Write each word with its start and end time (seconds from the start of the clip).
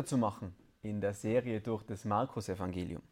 weiterzumachen 0.00 0.54
in 0.82 1.00
der 1.00 1.12
Serie 1.12 1.60
durch 1.60 1.82
das 1.82 2.04
Markus-Evangelium. 2.04 3.02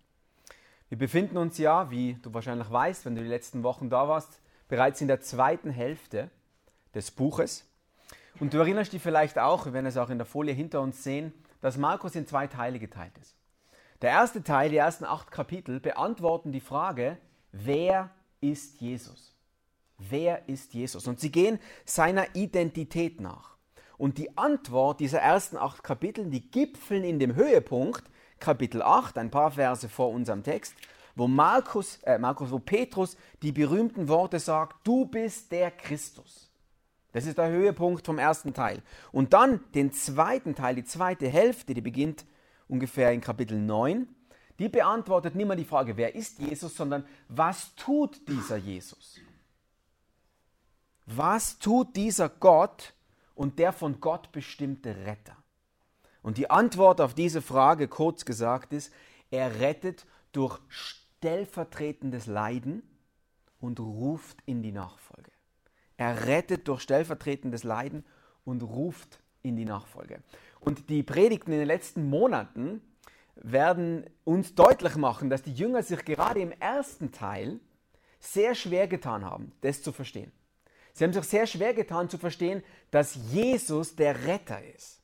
Wir 0.88 0.96
befinden 0.96 1.36
uns 1.36 1.58
ja, 1.58 1.90
wie 1.90 2.14
du 2.14 2.32
wahrscheinlich 2.32 2.70
weißt, 2.70 3.04
wenn 3.04 3.14
du 3.14 3.22
die 3.22 3.28
letzten 3.28 3.62
Wochen 3.62 3.90
da 3.90 4.08
warst, 4.08 4.40
bereits 4.68 5.03
in 5.03 5.09
der 5.09 5.21
zweiten 5.21 5.71
Hälfte 5.71 6.30
des 6.95 7.11
Buches. 7.11 7.66
Und 8.40 8.54
du 8.54 8.59
erinnerst 8.59 8.95
dich 8.95 9.03
vielleicht 9.03 9.38
auch, 9.38 9.66
wir 9.66 9.74
werden 9.74 9.87
es 9.87 9.98
auch 9.98 10.09
in 10.09 10.16
der 10.16 10.27
Folie 10.27 10.54
hinter 10.54 10.80
uns 10.80 11.04
sehen, 11.04 11.35
dass 11.61 11.77
Markus 11.77 12.14
in 12.14 12.27
zwei 12.27 12.46
Teile 12.46 12.79
geteilt 12.79 13.17
ist. 13.19 13.37
Der 14.01 14.11
erste 14.11 14.43
Teil, 14.43 14.71
die 14.71 14.77
ersten 14.77 15.05
acht 15.05 15.31
Kapitel, 15.31 15.81
beantworten 15.81 16.52
die 16.52 16.61
Frage, 16.61 17.18
wer 17.52 18.11
ist 18.41 18.80
Jesus? 18.80 19.34
Wer 19.98 20.48
ist 20.48 20.73
Jesus? 20.73 21.07
Und 21.07 21.20
sie 21.20 21.32
gehen 21.32 21.59
seiner 21.84 22.34
Identität 22.34 23.20
nach. 23.20 23.57
Und 23.98 24.16
die 24.16 24.38
Antwort 24.38 25.00
dieser 25.00 25.18
ersten 25.18 25.56
acht 25.56 25.82
Kapitel, 25.82 26.24
die 26.26 26.50
gipfeln 26.50 27.04
in 27.04 27.18
dem 27.18 27.34
Höhepunkt, 27.34 28.04
Kapitel 28.38 28.80
8, 28.80 29.18
ein 29.18 29.30
paar 29.30 29.50
Verse 29.50 29.88
vor 29.88 30.10
unserem 30.10 30.45
Text, 30.45 30.74
wo 31.16 31.27
Markus, 31.27 31.98
äh, 32.04 32.16
Markus, 32.16 32.52
wo 32.52 32.60
Petrus 32.60 33.16
die 33.42 33.50
berühmten 33.50 34.09
Worte 34.09 34.38
sagt, 34.38 34.87
du 34.87 35.04
bist 35.04 35.50
der 35.50 35.73
Christus. 35.73 36.48
Das 37.12 37.26
ist 37.26 37.38
der 37.38 37.48
Höhepunkt 37.48 38.06
vom 38.06 38.18
ersten 38.18 38.54
Teil. 38.54 38.82
Und 39.10 39.32
dann 39.32 39.60
den 39.74 39.92
zweiten 39.92 40.54
Teil, 40.54 40.76
die 40.76 40.84
zweite 40.84 41.28
Hälfte, 41.28 41.74
die 41.74 41.80
beginnt 41.80 42.24
ungefähr 42.68 43.10
in 43.10 43.20
Kapitel 43.20 43.59
9, 43.59 44.06
die 44.60 44.68
beantwortet 44.68 45.34
nicht 45.34 45.46
mehr 45.46 45.56
die 45.56 45.65
Frage, 45.65 45.96
wer 45.96 46.15
ist 46.15 46.38
Jesus, 46.38 46.76
sondern 46.76 47.04
was 47.28 47.74
tut 47.74 48.28
dieser 48.28 48.56
Jesus? 48.56 49.16
Was 51.06 51.59
tut 51.59 51.96
dieser 51.96 52.28
Gott, 52.28 52.92
und 53.38 53.60
der 53.60 53.73
von 53.73 54.01
Gott 54.01 54.33
bestimmte 54.33 55.06
Retter? 55.06 55.37
Und 56.23 56.38
die 56.38 56.51
Antwort 56.51 57.01
auf 57.01 57.15
diese 57.15 57.41
Frage, 57.41 57.87
kurz 57.87 58.24
gesagt, 58.24 58.73
ist, 58.73 58.92
er 59.30 59.60
rettet 59.60 60.06
durch 60.33 60.59
stellvertretendes 60.69 62.27
Leiden 62.27 62.82
und 63.60 63.79
ruft 63.79 64.39
in 64.45 64.62
die 64.62 64.73
Nachfolge. 64.73 65.31
Er 65.97 66.27
rettet 66.27 66.67
durch 66.67 66.81
stellvertretendes 66.81 67.62
Leiden 67.62 68.05
und 68.45 68.62
ruft 68.62 69.21
in 69.43 69.57
die 69.57 69.65
Nachfolge. 69.65 70.21
Und 70.59 70.91
die 70.91 71.05
Predigten 71.05 71.53
in 71.53 71.61
den 71.61 71.69
letzten 71.69 72.11
Monaten 72.11 72.83
werden 73.37 74.05
uns 74.25 74.57
deutlich 74.57 74.97
machen, 74.97 75.31
dass 75.31 75.43
die 75.43 75.55
Jünger 75.55 75.84
sich 75.84 76.05
gerade 76.05 76.41
im 76.41 76.51
ersten 76.53 77.12
Teil 77.12 77.61
sehr 78.19 78.57
schwer 78.57 78.89
getan 78.89 79.25
haben, 79.25 79.53
das 79.61 79.81
zu 79.81 79.93
verstehen. 79.93 80.33
Sie 80.99 81.05
haben 81.05 81.13
sich 81.13 81.27
sehr 81.27 81.47
schwer 81.47 81.75
getan 81.75 82.11
zu 82.11 82.19
verstehen, 82.19 82.61
dass 82.91 83.17
Jesus 83.31 83.95
der 83.95 84.27
Retter 84.27 84.61
ist. 84.75 85.01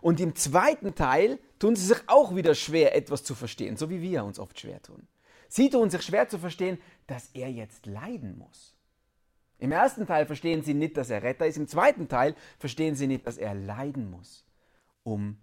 Und 0.00 0.18
im 0.18 0.34
zweiten 0.34 0.94
Teil 0.94 1.38
tun 1.58 1.76
sie 1.76 1.84
sich 1.84 1.98
auch 2.06 2.34
wieder 2.34 2.54
schwer, 2.54 2.96
etwas 2.96 3.22
zu 3.22 3.34
verstehen, 3.34 3.76
so 3.76 3.90
wie 3.90 4.00
wir 4.00 4.24
uns 4.24 4.38
oft 4.38 4.58
schwer 4.58 4.80
tun. 4.80 5.06
Sie 5.46 5.68
tun 5.68 5.90
sich 5.90 6.00
schwer 6.00 6.26
zu 6.30 6.38
verstehen, 6.38 6.78
dass 7.06 7.28
er 7.34 7.50
jetzt 7.50 7.84
leiden 7.84 8.38
muss. 8.38 8.74
Im 9.58 9.72
ersten 9.72 10.06
Teil 10.06 10.24
verstehen 10.24 10.62
sie 10.62 10.72
nicht, 10.72 10.96
dass 10.96 11.10
er 11.10 11.22
Retter 11.22 11.46
ist, 11.46 11.58
im 11.58 11.68
zweiten 11.68 12.08
Teil 12.08 12.34
verstehen 12.58 12.94
sie 12.94 13.06
nicht, 13.06 13.26
dass 13.26 13.36
er 13.36 13.54
leiden 13.54 14.10
muss, 14.10 14.46
um 15.02 15.36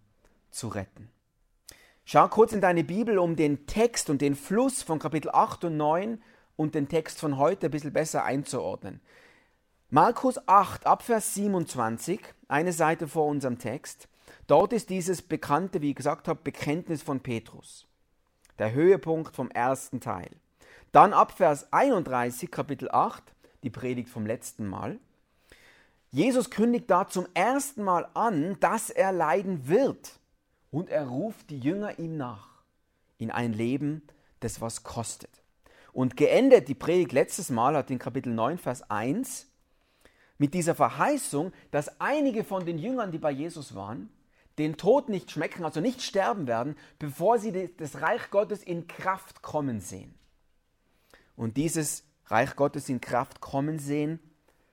zu 0.50 0.70
retten. 0.70 1.12
Schau 2.04 2.28
kurz 2.30 2.52
in 2.52 2.62
deine 2.62 2.84
Bibel, 2.84 3.20
um 3.20 3.36
den 3.36 3.68
Text 3.68 4.10
und 4.10 4.24
den 4.24 4.34
Fluss 4.34 4.82
von 4.82 4.98
Kapitel 4.98 5.30
8 5.30 5.66
und 5.66 5.78
9 5.78 6.20
und 6.56 6.74
den 6.74 6.88
Text 6.88 7.20
von 7.20 7.38
heute 7.38 7.68
ein 7.68 7.72
bisschen 7.72 7.94
besser 7.94 8.24
einzuordnen. 8.24 9.02
Markus 9.90 10.38
8, 10.50 10.86
Abvers 10.86 11.34
27, 11.36 12.20
eine 12.50 12.74
Seite 12.74 13.08
vor 13.08 13.26
unserem 13.26 13.58
Text. 13.58 14.10
Dort 14.46 14.74
ist 14.74 14.90
dieses 14.90 15.22
bekannte, 15.22 15.82
wie 15.82 15.92
ich 15.92 15.96
gesagt 15.96 16.28
habe, 16.28 16.42
Bekenntnis 16.44 17.02
von 17.02 17.22
Petrus. 17.22 17.88
Der 18.60 18.74
Höhepunkt 18.74 19.34
vom 19.34 19.50
ersten 19.50 20.02
Teil. 20.02 20.30
Dann 20.92 21.14
Abvers 21.14 21.72
31, 21.72 22.52
Kapitel 22.52 22.92
8, 22.92 23.24
die 23.64 23.70
Predigt 23.70 24.10
vom 24.10 24.26
letzten 24.26 24.68
Mal. 24.68 25.00
Jesus 26.12 26.50
kündigt 26.50 26.92
da 26.92 27.08
zum 27.08 27.26
ersten 27.34 27.82
Mal 27.82 28.10
an, 28.14 28.60
dass 28.60 28.90
er 28.90 29.14
leiden 29.14 29.70
wird. 29.70 30.20
Und 30.70 30.90
er 30.90 31.08
ruft 31.08 31.50
die 31.50 31.60
Jünger 31.60 31.98
ihm 31.98 32.18
nach 32.18 32.50
in 33.20 33.32
ein 33.32 33.54
Leben, 33.54 34.02
das 34.42 34.60
was 34.60 34.84
kostet. 34.84 35.42
Und 35.94 36.18
geendet 36.18 36.68
die 36.68 36.76
Predigt 36.76 37.14
letztes 37.14 37.50
Mal 37.50 37.78
hat 37.78 37.90
in 37.90 38.00
Kapitel 38.00 38.34
9, 38.34 38.58
Vers 38.58 38.92
1 38.92 39.48
mit 40.38 40.54
dieser 40.54 40.76
Verheißung, 40.76 41.52
dass 41.72 42.00
einige 42.00 42.44
von 42.44 42.66
den 42.66 42.78
Jüngern, 42.78 43.12
die 43.12 43.18
bei 43.18 43.32
Jesus 43.32 43.76
waren, 43.76 44.10
den 44.58 44.78
Tod 44.78 45.10
nicht 45.10 45.32
schmecken, 45.32 45.64
also 45.64 45.82
nicht 45.82 46.02
sterben 46.02 46.48
werden, 46.48 46.76
bevor 47.00 47.38
sie 47.40 47.70
das 47.78 48.02
Reich 48.02 48.30
Gottes 48.32 48.64
in 48.64 48.88
Kraft 48.88 49.42
kommen 49.42 49.80
sehen. 49.80 50.16
Und 51.36 51.58
dieses 51.58 52.04
Reich 52.26 52.56
Gottes 52.56 52.90
in 52.90 53.00
Kraft 53.00 53.40
kommen 53.42 53.80
sehen 53.80 54.20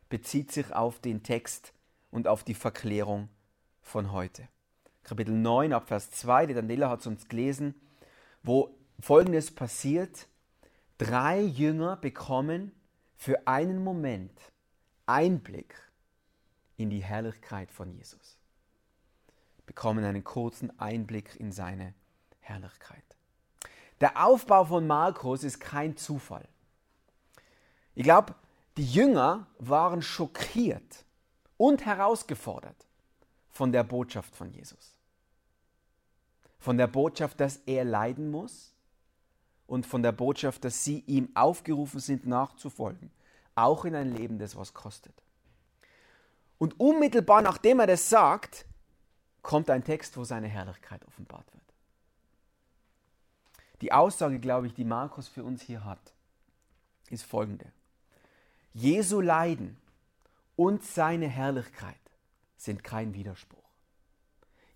bezieht 0.09 0.53
sich 0.53 0.73
auf 0.73 1.01
den 1.01 1.23
Text 1.23 1.73
und 2.11 2.29
auf 2.29 2.45
die 2.45 2.55
Verklärung 2.55 3.29
von 3.83 4.13
heute. 4.13 4.49
Kapitel 5.03 5.35
9 5.35 5.73
ab 5.73 5.89
Vers 5.89 6.11
2, 6.13 6.47
die 6.47 6.55
Daniela 6.55 6.89
hat 6.89 7.01
es 7.01 7.07
uns 7.07 7.29
gelesen, 7.29 7.75
wo 8.43 8.75
folgendes 9.01 9.51
passiert. 9.51 10.29
Drei 10.97 11.41
Jünger 11.41 11.97
bekommen 11.97 12.73
für 13.17 13.47
einen 13.47 13.83
Moment 13.85 14.33
Einblick 15.07 15.75
in 16.77 16.91
die 16.91 17.03
Herrlichkeit 17.03 17.71
von 17.71 17.91
Jesus. 17.91 18.39
Bekommen 19.67 20.05
einen 20.05 20.25
kurzen 20.25 20.79
Einblick 20.79 21.37
in 21.37 21.53
seine 21.53 21.95
Herrlichkeit. 22.41 23.05
Der 24.01 24.25
Aufbau 24.25 24.65
von 24.65 24.87
Markus 24.87 25.45
ist 25.45 25.61
kein 25.61 25.97
Zufall. 25.97 26.49
Ich 27.95 28.03
glaube, 28.03 28.35
die 28.77 28.87
Jünger 28.87 29.47
waren 29.59 30.03
schockiert 30.03 31.05
und 31.57 31.87
herausgefordert 31.87 32.87
von 33.51 33.73
der 33.73 33.85
Botschaft 33.85 34.35
von 34.35 34.51
Jesus. 34.51 34.97
Von 36.59 36.77
der 36.77 36.89
Botschaft, 36.89 37.41
dass 37.41 37.59
er 37.67 37.85
leiden 37.85 38.31
muss 38.31 38.75
und 39.67 39.87
von 39.87 40.03
der 40.03 40.13
Botschaft, 40.13 40.65
dass 40.65 40.83
sie 40.83 41.01
ihm 41.07 41.29
aufgerufen 41.35 42.01
sind 42.01 42.27
nachzufolgen 42.27 43.11
auch 43.55 43.85
in 43.85 43.95
ein 43.95 44.13
Leben, 44.13 44.39
das 44.39 44.57
was 44.57 44.75
kostet. 44.75 45.15
Und 46.59 46.79
unmittelbar 46.81 47.43
nachdem 47.43 47.81
er 47.81 47.87
das 47.87 48.09
sagt, 48.09 48.67
kommt 49.43 49.71
ein 49.71 49.85
Text, 49.85 50.17
wo 50.17 50.25
seine 50.25 50.49
Herrlichkeit 50.49 51.05
offenbart 51.07 51.47
wird. 51.53 51.63
Die 53.81 53.93
Aussage, 53.93 54.39
glaube 54.39 54.67
ich, 54.67 54.75
die 54.75 54.85
Markus 54.85 55.29
für 55.29 55.45
uns 55.45 55.63
hier 55.63 55.85
hat, 55.85 56.15
ist 57.11 57.25
folgende. 57.25 57.67
Jesu 58.73 59.21
Leiden 59.21 59.77
und 60.57 60.83
seine 60.83 61.29
Herrlichkeit 61.29 61.95
sind 62.57 62.83
kein 62.83 63.15
Widerspruch. 63.15 63.63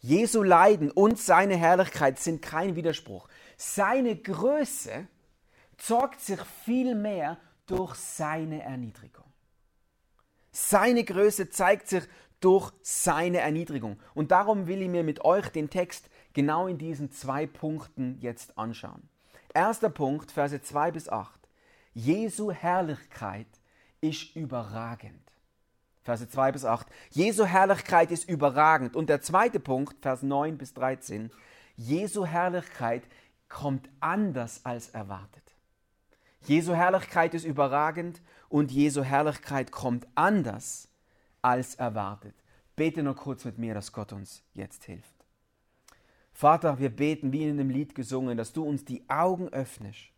Jesu 0.01 0.43
Leiden 0.43 0.91
und 0.91 1.19
seine 1.19 1.57
Herrlichkeit 1.57 2.19
sind 2.19 2.43
kein 2.43 2.77
Widerspruch. 2.77 3.29
Seine 3.57 4.15
Größe 4.15 5.09
sorgt 5.81 6.21
sich 6.21 6.41
vielmehr 6.65 7.39
durch 7.69 7.95
seine 7.95 8.63
Erniedrigung. 8.63 9.25
Seine 10.51 11.05
Größe 11.05 11.51
zeigt 11.51 11.89
sich 11.89 12.03
durch 12.41 12.73
seine 12.83 13.39
Erniedrigung. 13.39 13.99
Und 14.15 14.31
darum 14.31 14.67
will 14.67 14.83
ich 14.83 14.89
mir 14.89 15.05
mit 15.05 15.25
euch 15.25 15.49
den 15.51 15.71
Text 15.71 16.09
genau 16.33 16.67
in 16.67 16.79
diesen 16.79 17.13
zwei 17.13 17.47
Punkten 17.47 18.19
jetzt 18.21 18.59
anschauen. 18.59 19.09
Erster 19.55 19.91
Punkt, 19.91 20.33
Verse 20.33 20.61
2 20.61 20.91
bis 20.93 21.09
8. 21.09 21.39
Jesu 21.95 22.51
Herrlichkeit 22.51 23.49
ist 24.01 24.37
überragend. 24.37 25.33
Verse 26.05 26.29
2 26.29 26.53
bis 26.53 26.65
8. 26.65 26.87
Jesu 27.11 27.45
Herrlichkeit 27.45 28.11
ist 28.11 28.29
überragend. 28.29 28.97
Und 28.97 29.09
der 29.09 29.21
zweite 29.21 29.61
Punkt, 29.61 30.01
Vers 30.01 30.23
9 30.23 30.57
bis 30.57 30.75
13. 30.75 31.31
Jesu 31.77 32.25
Herrlichkeit 32.25 33.03
kommt 33.49 33.89
anders 34.01 34.65
als 34.65 34.91
erwartet. 34.91 35.48
Jesu 36.49 36.75
Herrlichkeit 36.75 37.35
ist 37.35 37.45
überragend 37.45 38.23
und 38.49 38.73
Jesu 38.73 39.03
Herrlichkeit 39.03 39.71
kommt 39.71 40.07
anders 40.15 40.89
als 41.43 41.75
erwartet. 41.75 42.35
Bete 42.75 43.03
nur 43.03 43.17
kurz 43.17 43.45
mit 43.45 43.59
mir, 43.59 43.75
dass 43.75 43.93
Gott 43.93 44.13
uns 44.13 44.43
jetzt 44.55 44.85
hilft. 44.85 45.13
Vater, 46.33 46.79
wir 46.79 46.91
beten, 46.91 47.33
wie 47.33 47.49
in 47.49 47.59
dem 47.59 47.69
Lied 47.69 47.95
gesungen, 47.95 48.39
dass 48.39 48.53
du 48.53 48.65
uns 48.65 48.85
die 48.85 49.09
Augen 49.11 49.49
öffnest, 49.49 50.13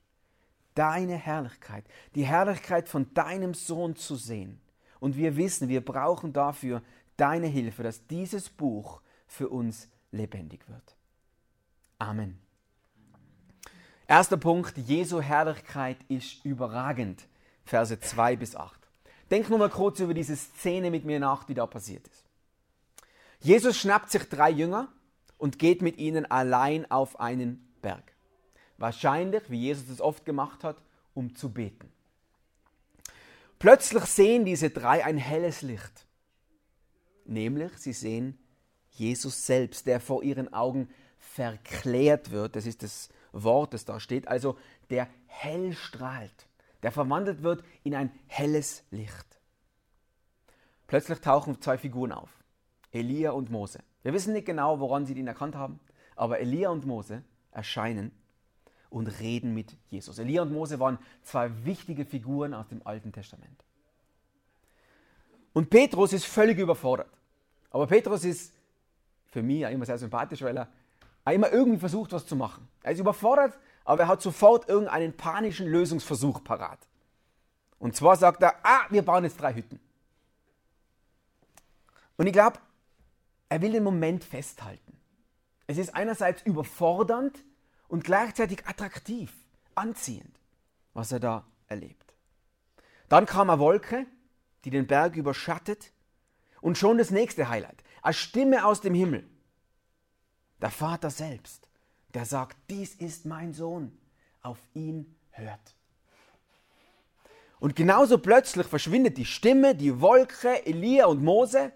deine 0.75 1.17
Herrlichkeit, 1.17 1.85
die 2.15 2.27
Herrlichkeit 2.27 2.89
von 2.89 3.13
deinem 3.15 3.55
Sohn 3.55 3.97
zu 3.97 4.17
sehen. 4.17 4.61
Und 5.01 5.17
wir 5.17 5.37
wissen, 5.37 5.69
wir 5.69 5.85
brauchen 5.85 6.33
dafür 6.33 6.83
deine 7.17 7.47
Hilfe, 7.47 7.83
dass 7.83 8.07
dieses 8.07 8.51
Buch 8.51 9.01
für 9.27 9.49
uns 9.49 9.89
lebendig 10.13 10.69
wird. 10.69 10.97
Amen. 11.99 12.39
Erster 14.11 14.39
Punkt, 14.39 14.77
Jesu 14.77 15.21
Herrlichkeit 15.21 15.99
ist 16.09 16.45
überragend. 16.45 17.29
Verse 17.65 18.01
2 18.01 18.35
bis 18.35 18.57
8. 18.57 18.77
Denk 19.31 19.49
nur 19.49 19.61
mal 19.61 19.71
kurz 19.71 20.01
über 20.01 20.15
diese 20.15 20.35
Szene 20.35 20.91
mit 20.91 21.05
mir 21.05 21.21
nach, 21.21 21.45
die 21.45 21.55
da 21.55 21.65
passiert 21.65 22.09
ist. 22.09 22.25
Jesus 23.39 23.79
schnappt 23.79 24.11
sich 24.11 24.25
drei 24.25 24.51
Jünger 24.51 24.89
und 25.39 25.61
geht 25.61 25.81
mit 25.81 25.99
ihnen 25.99 26.29
allein 26.29 26.91
auf 26.91 27.21
einen 27.21 27.73
Berg. 27.83 28.03
Wahrscheinlich, 28.79 29.49
wie 29.49 29.61
Jesus 29.61 29.89
es 29.89 30.01
oft 30.01 30.25
gemacht 30.25 30.65
hat, 30.65 30.83
um 31.15 31.37
zu 31.37 31.53
beten. 31.53 31.89
Plötzlich 33.61 34.07
sehen 34.07 34.45
diese 34.45 34.71
drei 34.71 35.05
ein 35.05 35.19
helles 35.19 35.63
Licht. 35.63 36.05
Nämlich, 37.27 37.79
sie 37.79 37.93
sehen 37.93 38.37
Jesus 38.91 39.47
selbst, 39.47 39.87
der 39.87 40.01
vor 40.01 40.25
ihren 40.25 40.53
Augen 40.53 40.89
verklärt 41.21 42.33
wird. 42.33 42.57
Das 42.57 42.67
ist 42.67 42.83
das 42.83 43.09
Wort, 43.33 43.75
das 43.75 43.85
da 43.85 44.01
steht. 44.01 44.29
Also 44.29 44.59
der 44.91 45.09
hell 45.27 45.73
strahlt, 45.73 46.47
der 46.83 46.93
verwandelt 46.93 47.43
wird 47.43 47.65
in 47.85 47.95
ein 47.95 48.11
helles 48.27 48.85
Licht. 48.91 49.41
Plötzlich 50.87 51.21
tauchen 51.21 51.61
zwei 51.61 51.79
Figuren 51.79 52.13
auf. 52.13 52.31
Elia 52.93 53.31
und 53.31 53.51
Mose. 53.51 53.81
Wir 54.03 54.13
wissen 54.13 54.33
nicht 54.33 54.47
genau, 54.47 54.81
woran 54.81 55.07
sie 55.07 55.15
ihn 55.15 55.27
erkannt 55.27 55.55
haben, 55.55 55.79
aber 56.17 56.41
Elia 56.41 56.71
und 56.71 56.87
Mose 56.87 57.23
erscheinen 57.53 58.11
und 58.89 59.07
reden 59.21 59.55
mit 59.55 59.77
Jesus. 59.89 60.19
Elia 60.19 60.43
und 60.43 60.53
Mose 60.53 60.81
waren 60.81 60.99
zwei 61.23 61.65
wichtige 61.65 62.05
Figuren 62.05 62.55
aus 62.55 62.69
dem 62.69 62.85
Alten 62.85 63.13
Testament. 63.13 63.65
Und 65.53 65.71
Petrus 65.71 66.13
ist 66.13 66.27
völlig 66.27 66.59
überfordert. 66.59 67.11
Aber 67.71 67.87
Petrus 67.87 68.25
ist 68.25 68.53
für 69.27 69.43
mich 69.43 69.63
immer 69.63 69.87
sehr 69.87 69.99
sympathisch, 69.99 70.43
weil 70.43 70.57
er 70.57 70.69
immer 71.27 71.53
irgendwie 71.53 71.79
versucht, 71.79 72.13
was 72.13 72.27
zu 72.27 72.37
machen. 72.37 72.69
Er 72.83 72.93
ist 72.93 72.99
überfordert, 72.99 73.59
aber 73.85 74.03
er 74.03 74.09
hat 74.09 74.23
sofort 74.23 74.69
irgendeinen 74.69 75.17
panischen 75.17 75.67
Lösungsversuch 75.67 76.43
parat. 76.45 76.79
Und 77.79 77.97
zwar 77.97 78.17
sagt 78.17 78.43
er, 78.43 78.55
ah, 78.63 78.83
wir 78.91 79.03
bauen 79.03 79.25
jetzt 79.25 79.41
drei 79.41 79.55
Hütten. 79.55 79.81
Und 82.17 82.27
ich 82.27 82.33
glaube, 82.33 82.59
er 83.49 83.63
will 83.63 83.73
den 83.73 83.83
Moment 83.83 84.25
festhalten. 84.25 84.99
Es 85.67 85.79
ist 85.79 85.95
einerseits 85.95 86.43
überfordernd 86.43 87.45
und 87.89 88.05
gleichzeitig 88.05 88.67
attraktiv, 88.67 89.33
anziehend, 89.75 90.39
was 90.93 91.13
er 91.13 91.21
da 91.21 91.47
erlebt. 91.69 92.15
Dann 93.09 93.25
kam 93.25 93.49
eine 93.49 93.61
Wolke, 93.61 94.07
die 94.65 94.71
den 94.71 94.87
Berg 94.87 95.17
überschattet 95.17 95.93
und 96.61 96.77
schon 96.77 96.99
das 96.99 97.11
nächste 97.11 97.49
Highlight. 97.49 97.83
Eine 98.03 98.15
Stimme 98.15 98.67
aus 98.67 98.81
dem 98.81 98.95
Himmel. 98.95 99.30
Der 100.61 100.71
Vater 100.71 101.11
selbst, 101.11 101.69
der 102.15 102.25
sagt, 102.25 102.57
dies 102.69 102.95
ist 102.95 103.25
mein 103.25 103.55
Sohn, 103.55 103.97
auf 104.43 104.59
ihn 104.75 105.17
hört. 105.31 105.75
Und 107.61 107.77
genauso 107.77 108.19
plötzlich 108.19 108.67
verschwindet 108.67 109.19
die 109.19 109.27
Stimme, 109.27 109.75
die 109.75 110.01
Wolke, 110.01 110.65
Elia 110.67 111.07
und 111.07 111.23
Mose 111.23 111.73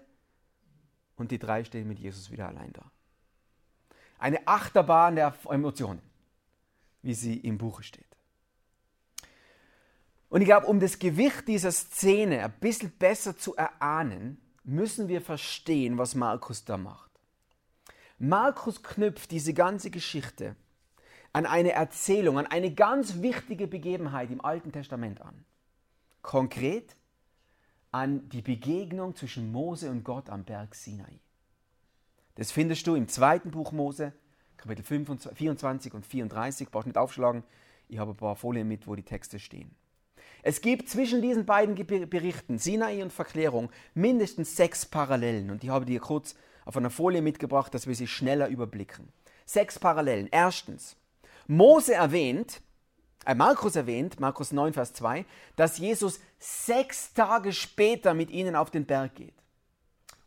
und 1.15 1.31
die 1.31 1.39
drei 1.39 1.63
stehen 1.63 1.87
mit 1.87 1.99
Jesus 1.99 2.31
wieder 2.31 2.47
allein 2.47 2.73
da. 2.73 2.91
Eine 4.17 4.47
Achterbahn 4.47 5.15
der 5.15 5.35
Emotionen, 5.49 6.01
wie 7.01 7.13
sie 7.13 7.37
im 7.37 7.57
Buche 7.57 7.83
steht. 7.83 8.05
Und 10.29 10.41
ich 10.41 10.47
glaube, 10.47 10.65
um 10.65 10.79
das 10.79 10.97
Gewicht 10.97 11.47
dieser 11.47 11.71
Szene 11.71 12.43
ein 12.43 12.59
bisschen 12.59 12.91
besser 12.91 13.37
zu 13.37 13.55
erahnen, 13.55 14.41
müssen 14.63 15.07
wir 15.07 15.21
verstehen, 15.21 15.97
was 15.97 16.15
Markus 16.15 16.65
da 16.65 16.77
macht. 16.77 17.04
Markus 18.17 18.81
knüpft 18.81 19.31
diese 19.31 19.53
ganze 19.53 19.89
Geschichte 19.89 20.55
an 21.33 21.45
eine 21.45 21.73
Erzählung, 21.73 22.37
an 22.37 22.47
eine 22.47 22.73
ganz 22.73 23.21
wichtige 23.21 23.67
Begebenheit 23.67 24.31
im 24.31 24.39
Alten 24.39 24.71
Testament 24.71 25.21
an. 25.21 25.43
Konkret 26.21 26.95
an 27.91 28.29
die 28.29 28.41
Begegnung 28.41 29.15
zwischen 29.15 29.51
Mose 29.51 29.89
und 29.89 30.03
Gott 30.03 30.29
am 30.29 30.45
Berg 30.45 30.75
Sinai. 30.75 31.19
Das 32.35 32.51
findest 32.51 32.87
du 32.87 32.95
im 32.95 33.07
zweiten 33.07 33.51
Buch 33.51 33.71
Mose, 33.71 34.13
Kapitel 34.57 34.83
24 34.83 35.93
und 35.93 36.05
34. 36.05 36.69
Brauchst 36.69 36.87
nicht 36.87 36.97
aufschlagen, 36.97 37.43
ich 37.87 37.97
habe 37.97 38.11
ein 38.11 38.17
paar 38.17 38.35
Folien 38.35 38.67
mit, 38.67 38.87
wo 38.87 38.95
die 38.95 39.03
Texte 39.03 39.39
stehen. 39.39 39.75
Es 40.41 40.61
gibt 40.61 40.89
zwischen 40.89 41.21
diesen 41.21 41.45
beiden 41.45 41.75
Berichten, 42.09 42.59
Sinai 42.59 43.01
und 43.01 43.11
Verklärung, 43.11 43.69
mindestens 43.93 44.55
sechs 44.55 44.85
Parallelen. 44.85 45.49
Und 45.49 45.63
ich 45.63 45.69
habe 45.69 45.85
dir 45.85 45.99
kurz 45.99 46.35
auf 46.65 46.75
einer 46.75 46.89
Folie 46.89 47.21
mitgebracht, 47.21 47.73
dass 47.73 47.87
wir 47.87 47.95
sie 47.95 48.07
schneller 48.07 48.47
überblicken. 48.47 49.07
Sechs 49.45 49.79
Parallelen. 49.79 50.27
Erstens, 50.31 50.97
Mose 51.47 51.93
erwähnt, 51.93 52.61
äh, 53.25 53.35
Markus 53.35 53.75
erwähnt, 53.75 54.19
Markus 54.19 54.51
9, 54.51 54.73
Vers 54.73 54.93
2, 54.93 55.25
dass 55.55 55.77
Jesus 55.77 56.19
sechs 56.39 57.13
Tage 57.13 57.53
später 57.53 58.13
mit 58.13 58.31
ihnen 58.31 58.55
auf 58.55 58.71
den 58.71 58.85
Berg 58.85 59.15
geht. 59.15 59.35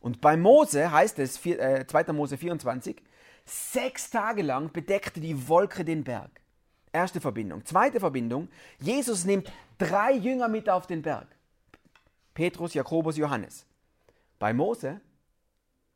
Und 0.00 0.20
bei 0.20 0.37
Mose 0.37 0.90
heißt 0.90 1.19
es, 1.19 1.44
äh, 1.44 1.85
2. 1.87 2.12
Mose 2.12 2.38
24, 2.38 3.02
sechs 3.44 4.11
Tage 4.11 4.43
lang 4.43 4.73
bedeckte 4.73 5.20
die 5.20 5.49
Wolke 5.49 5.85
den 5.85 6.05
Berg. 6.05 6.31
Erste 6.93 7.20
Verbindung. 7.20 7.64
Zweite 7.64 8.00
Verbindung, 8.00 8.49
Jesus 8.79 9.25
nimmt 9.25 9.52
drei 9.79 10.12
Jünger 10.12 10.49
mit 10.49 10.69
auf 10.70 10.87
den 10.87 11.02
Berg. 11.02 11.26
Petrus, 12.35 12.75
Jakobus, 12.75 13.17
Johannes. 13.17 13.67
Bei 14.38 14.52
Mose, 14.52 15.00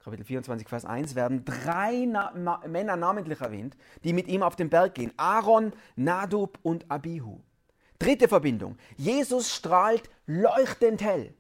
Kapitel 0.03 0.25
24, 0.25 0.69
Vers 0.69 0.85
1, 0.85 1.15
werden 1.15 1.45
drei 1.45 2.07
Na 2.07 2.33
Männer 2.67 2.97
namentlich 2.97 3.41
erwähnt, 3.41 3.77
die 4.03 4.13
mit 4.13 4.27
ihm 4.27 4.43
auf 4.43 4.57
den 4.57 4.69
Berg 4.69 4.95
gehen. 4.95 5.13
Aaron, 5.17 5.73
Nadub 5.95 6.59
und 6.63 6.91
Abihu. 6.91 7.41
Dritte 8.01 8.27
Verbindung. 8.27 8.77
Jesus 8.97 9.55
strahlt 9.55 10.11
leuchtend 10.27 11.03
hell. 11.03 11.35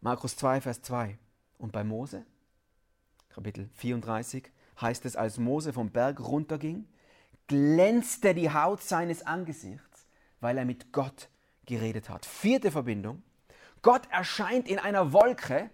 Markus 0.00 0.36
2, 0.36 0.60
Vers 0.60 0.82
2. 0.82 1.18
Und 1.58 1.72
bei 1.72 1.82
Mose, 1.82 2.24
Kapitel 3.30 3.68
34, 3.74 4.48
heißt 4.80 5.04
es, 5.04 5.16
als 5.16 5.38
Mose 5.38 5.72
vom 5.72 5.90
Berg 5.90 6.20
runterging, 6.20 6.86
glänzte 7.48 8.32
die 8.32 8.52
Haut 8.52 8.80
seines 8.80 9.26
Angesichts, 9.26 10.06
weil 10.38 10.56
er 10.56 10.64
mit 10.64 10.92
Gott 10.92 11.28
geredet 11.66 12.08
hat. 12.08 12.24
Vierte 12.24 12.70
Verbindung. 12.70 13.24
Gott 13.82 14.02
erscheint 14.10 14.68
in 14.68 14.78
einer 14.78 15.12
Wolke 15.12 15.68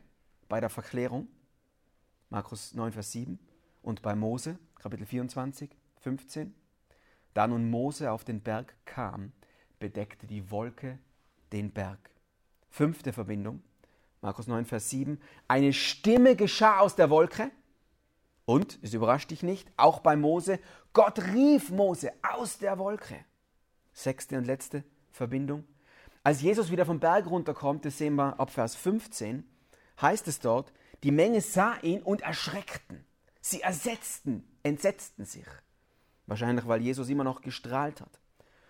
bei 0.49 0.61
der 0.61 0.71
Verklärung. 0.71 1.29
Markus 2.35 2.75
9, 2.75 2.91
Vers 2.91 3.13
7. 3.13 3.39
Und 3.81 4.03
bei 4.03 4.17
Mose, 4.17 4.59
Kapitel 4.81 5.07
24, 5.07 5.71
15. 6.01 6.53
Da 7.33 7.47
nun 7.47 7.71
Mose 7.71 8.11
auf 8.11 8.25
den 8.25 8.41
Berg 8.41 8.75
kam, 8.85 9.31
bedeckte 9.79 10.27
die 10.27 10.51
Wolke 10.51 10.99
den 11.53 11.71
Berg. 11.71 12.11
Fünfte 12.71 13.13
Verbindung. 13.13 13.63
Markus 14.21 14.49
9, 14.49 14.65
Vers 14.65 14.91
7. 14.91 15.21
Eine 15.47 15.73
Stimme 15.73 16.35
geschah 16.35 16.81
aus 16.81 16.97
der 16.97 17.09
Wolke. 17.09 17.53
Und, 18.47 18.81
es 18.83 18.95
überrascht 18.95 19.31
dich 19.31 19.45
nicht, 19.45 19.71
auch 19.77 20.01
bei 20.01 20.17
Mose, 20.17 20.59
Gott 20.93 21.21
rief 21.21 21.71
Mose 21.71 22.11
aus 22.29 22.59
der 22.59 22.79
Wolke. 22.81 23.25
Sechste 23.93 24.39
und 24.39 24.45
letzte 24.45 24.83
Verbindung. 25.13 25.63
Als 26.25 26.43
Jesus 26.43 26.73
wieder 26.73 26.85
vom 26.85 26.99
Berg 26.99 27.27
runterkommt, 27.31 27.85
das 27.85 27.97
sehen 27.97 28.17
wir 28.17 28.41
ab 28.41 28.51
Vers 28.51 28.75
15, 28.75 29.49
heißt 30.01 30.27
es 30.27 30.41
dort, 30.41 30.73
die 31.05 31.11
Menge 31.11 31.43
sah 31.43 31.77
ihn 31.83 32.03
und 32.03 32.23
erschreckten. 32.23 33.05
Sie 33.43 33.61
ersetzten, 33.61 34.43
entsetzten 34.63 35.27
sich. 35.27 35.47
Wahrscheinlich, 36.25 36.67
weil 36.67 36.81
Jesus 36.81 37.11
immer 37.11 37.25
noch 37.25 37.43
gestrahlt 37.43 38.01
hat. 38.01 38.19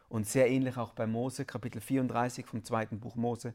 Und 0.09 0.27
sehr 0.27 0.51
ähnlich 0.51 0.77
auch 0.77 0.95
bei 0.95 1.07
Mose, 1.07 1.45
Kapitel 1.45 1.81
34 1.81 2.45
vom 2.45 2.65
zweiten 2.65 2.99
Buch 2.99 3.15
Mose. 3.15 3.55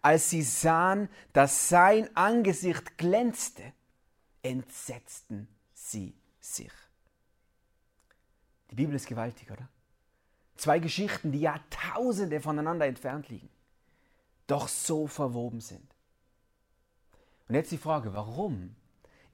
Als 0.00 0.30
sie 0.30 0.42
sahen, 0.42 1.08
dass 1.32 1.68
sein 1.68 2.08
Angesicht 2.16 2.96
glänzte, 2.98 3.64
entsetzten 4.42 5.48
sie 5.74 6.14
sich. 6.38 6.72
Die 8.70 8.76
Bibel 8.76 8.94
ist 8.94 9.08
gewaltig, 9.08 9.50
oder? 9.50 9.68
Zwei 10.54 10.78
Geschichten, 10.78 11.32
die 11.32 11.40
Jahrtausende 11.40 12.40
voneinander 12.40 12.86
entfernt 12.86 13.28
liegen, 13.28 13.50
doch 14.46 14.68
so 14.68 15.08
verwoben 15.08 15.60
sind. 15.60 15.89
Und 17.50 17.56
jetzt 17.56 17.72
die 17.72 17.78
Frage, 17.78 18.14
warum 18.14 18.76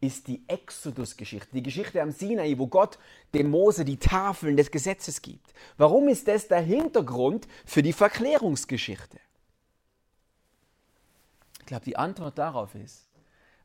ist 0.01 0.27
die 0.27 0.43
Exodus-Geschichte, 0.49 1.51
die 1.53 1.63
Geschichte 1.63 2.01
am 2.01 2.13
Sinai, 2.13 2.55
wo 2.57 2.67
Gott 2.67 2.99
dem 3.35 3.51
Mose 3.51 3.85
die 3.85 3.99
Tafeln 3.99 4.57
des 4.57 4.71
Gesetzes 4.71 5.21
gibt, 5.21 5.53
warum 5.77 6.09
ist 6.09 6.27
das 6.27 6.49
der 6.49 6.63
Hintergrund 6.63 7.47
für 7.67 7.83
die 7.83 7.93
Verklärungsgeschichte? 7.93 9.21
Ich 11.61 11.67
glaube, 11.67 11.85
die 11.85 11.99
Antwort 11.99 12.39
darauf 12.39 12.75
ist, 12.75 13.07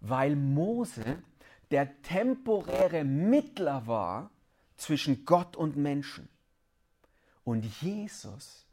weil 0.01 0.35
Mose 0.35 1.23
der 1.71 2.01
temporäre 2.01 3.05
Mittler 3.05 3.87
war 3.87 4.31
zwischen 4.75 5.23
Gott 5.23 5.55
und 5.55 5.77
Menschen 5.77 6.27
und 7.45 7.63
Jesus 7.81 8.65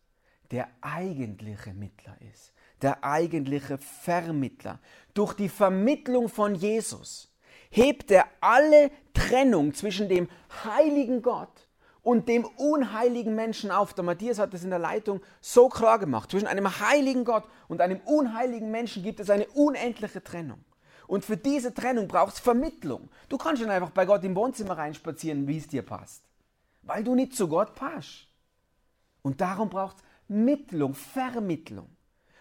der 0.50 0.68
eigentliche 0.80 1.72
Mittler 1.72 2.16
ist, 2.32 2.52
der 2.82 3.04
eigentliche 3.04 3.78
Vermittler. 3.78 4.78
Durch 5.14 5.34
die 5.34 5.48
Vermittlung 5.48 6.28
von 6.28 6.54
Jesus 6.54 7.32
hebt 7.70 8.10
er 8.10 8.26
alle 8.40 8.90
Trennung 9.14 9.74
zwischen 9.74 10.08
dem 10.08 10.28
heiligen 10.64 11.22
Gott 11.22 11.68
und 12.02 12.28
dem 12.28 12.44
unheiligen 12.56 13.34
Menschen 13.34 13.70
auf. 13.70 13.92
Der 13.94 14.04
Matthias 14.04 14.38
hat 14.38 14.54
das 14.54 14.64
in 14.64 14.70
der 14.70 14.78
Leitung 14.78 15.20
so 15.40 15.68
klar 15.68 15.98
gemacht. 15.98 16.30
Zwischen 16.30 16.46
einem 16.46 16.80
heiligen 16.80 17.24
Gott 17.24 17.44
und 17.68 17.80
einem 17.80 18.00
unheiligen 18.04 18.70
Menschen 18.70 19.02
gibt 19.02 19.20
es 19.20 19.30
eine 19.30 19.46
unendliche 19.48 20.22
Trennung. 20.22 20.64
Und 21.06 21.24
für 21.24 21.36
diese 21.36 21.72
Trennung 21.74 22.06
braucht 22.06 22.34
es 22.34 22.40
Vermittlung. 22.40 23.08
Du 23.28 23.38
kannst 23.38 23.62
nicht 23.62 23.70
einfach 23.70 23.90
bei 23.90 24.06
Gott 24.06 24.22
im 24.24 24.36
Wohnzimmer 24.36 24.76
reinspazieren, 24.76 25.48
wie 25.48 25.58
es 25.58 25.66
dir 25.66 25.82
passt. 25.82 26.22
Weil 26.82 27.02
du 27.02 27.14
nicht 27.14 27.34
zu 27.34 27.48
Gott 27.48 27.74
passt. 27.74 28.28
Und 29.22 29.40
darum 29.40 29.68
braucht 29.68 29.96
es 29.96 30.02
Mittlung, 30.28 30.94
Vermittlung. 30.94 31.88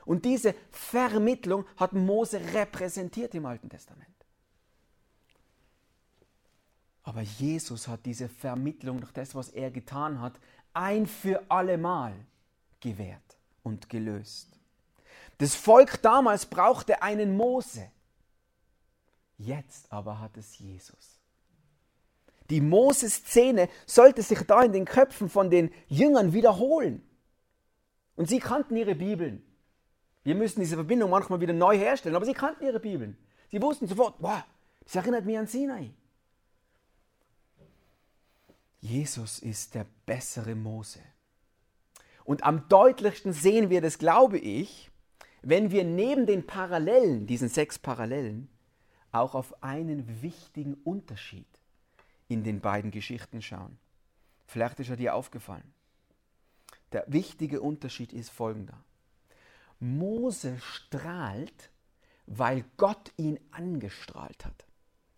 Und 0.08 0.24
diese 0.24 0.56
Vermittlung 0.72 1.66
hat 1.76 1.92
Mose 1.92 2.40
repräsentiert 2.54 3.36
im 3.36 3.46
Alten 3.46 3.68
Testament. 3.68 4.08
Aber 7.04 7.20
Jesus 7.22 7.90
hat 7.90 8.06
diese 8.06 8.30
Vermittlung 8.30 9.02
durch 9.02 9.12
das, 9.12 9.36
was 9.36 9.50
er 9.50 9.70
getan 9.70 10.22
hat, 10.22 10.40
ein 10.74 11.08
für 11.08 11.52
allemal 11.52 12.14
gewährt 12.80 13.38
und 13.64 13.90
gelöst. 13.90 14.58
Das 15.40 15.56
Volk 15.56 16.02
damals 16.02 16.46
brauchte 16.46 17.02
einen 17.02 17.36
Mose. 17.36 17.92
Jetzt 19.38 19.92
aber 19.92 20.22
hat 20.22 20.38
es 20.38 20.58
Jesus. 20.58 21.20
Die 22.50 22.62
Mose-Szene 22.62 23.68
sollte 23.86 24.22
sich 24.22 24.40
da 24.44 24.64
in 24.64 24.72
den 24.72 24.86
Köpfen 24.86 25.28
von 25.28 25.50
den 25.50 25.70
Jüngern 25.90 26.32
wiederholen. 26.32 27.06
Und 28.16 28.30
sie 28.30 28.40
kannten 28.40 28.78
ihre 28.78 28.96
Bibeln. 28.96 29.44
Wir 30.28 30.36
müssen 30.36 30.60
diese 30.60 30.76
Verbindung 30.76 31.10
manchmal 31.10 31.40
wieder 31.40 31.54
neu 31.54 31.78
herstellen, 31.78 32.18
aber 32.18 32.26
sie 32.26 32.34
kannten 32.34 32.66
ihre 32.66 32.82
Bibeln. 32.82 33.16
Sie 33.50 33.62
wussten 33.62 33.88
sofort, 33.88 34.16
wow, 34.20 34.44
das 34.84 34.94
erinnert 34.94 35.24
mich 35.24 35.38
an 35.38 35.48
Sinai. 35.48 35.94
Jesus 38.82 39.40
ist 39.40 39.74
der 39.74 39.86
bessere 40.06 40.54
Mose. 40.54 41.00
Und 42.26 42.44
am 42.44 42.68
deutlichsten 42.68 43.32
sehen 43.32 43.70
wir 43.70 43.80
das, 43.80 44.00
glaube 44.00 44.38
ich, 44.38 44.92
wenn 45.44 45.72
wir 45.72 45.86
neben 45.86 46.26
den 46.26 46.46
Parallelen, 46.46 47.26
diesen 47.26 47.48
sechs 47.48 47.80
Parallelen, 47.80 48.50
auch 49.14 49.34
auf 49.34 49.64
einen 49.64 50.22
wichtigen 50.22 50.74
Unterschied 50.84 51.48
in 52.28 52.44
den 52.44 52.60
beiden 52.60 52.92
Geschichten 52.92 53.42
schauen. 53.42 53.80
Vielleicht 54.46 54.82
ist 54.82 54.90
er 54.90 54.98
dir 54.98 55.16
aufgefallen. 55.16 55.74
Der 56.92 57.06
wichtige 57.08 57.62
Unterschied 57.62 58.12
ist 58.12 58.30
folgender. 58.30 58.84
Mose 59.80 60.58
strahlt, 60.60 61.70
weil 62.26 62.66
Gott 62.78 63.12
ihn 63.18 63.40
angestrahlt 63.52 64.46
hat. 64.46 64.66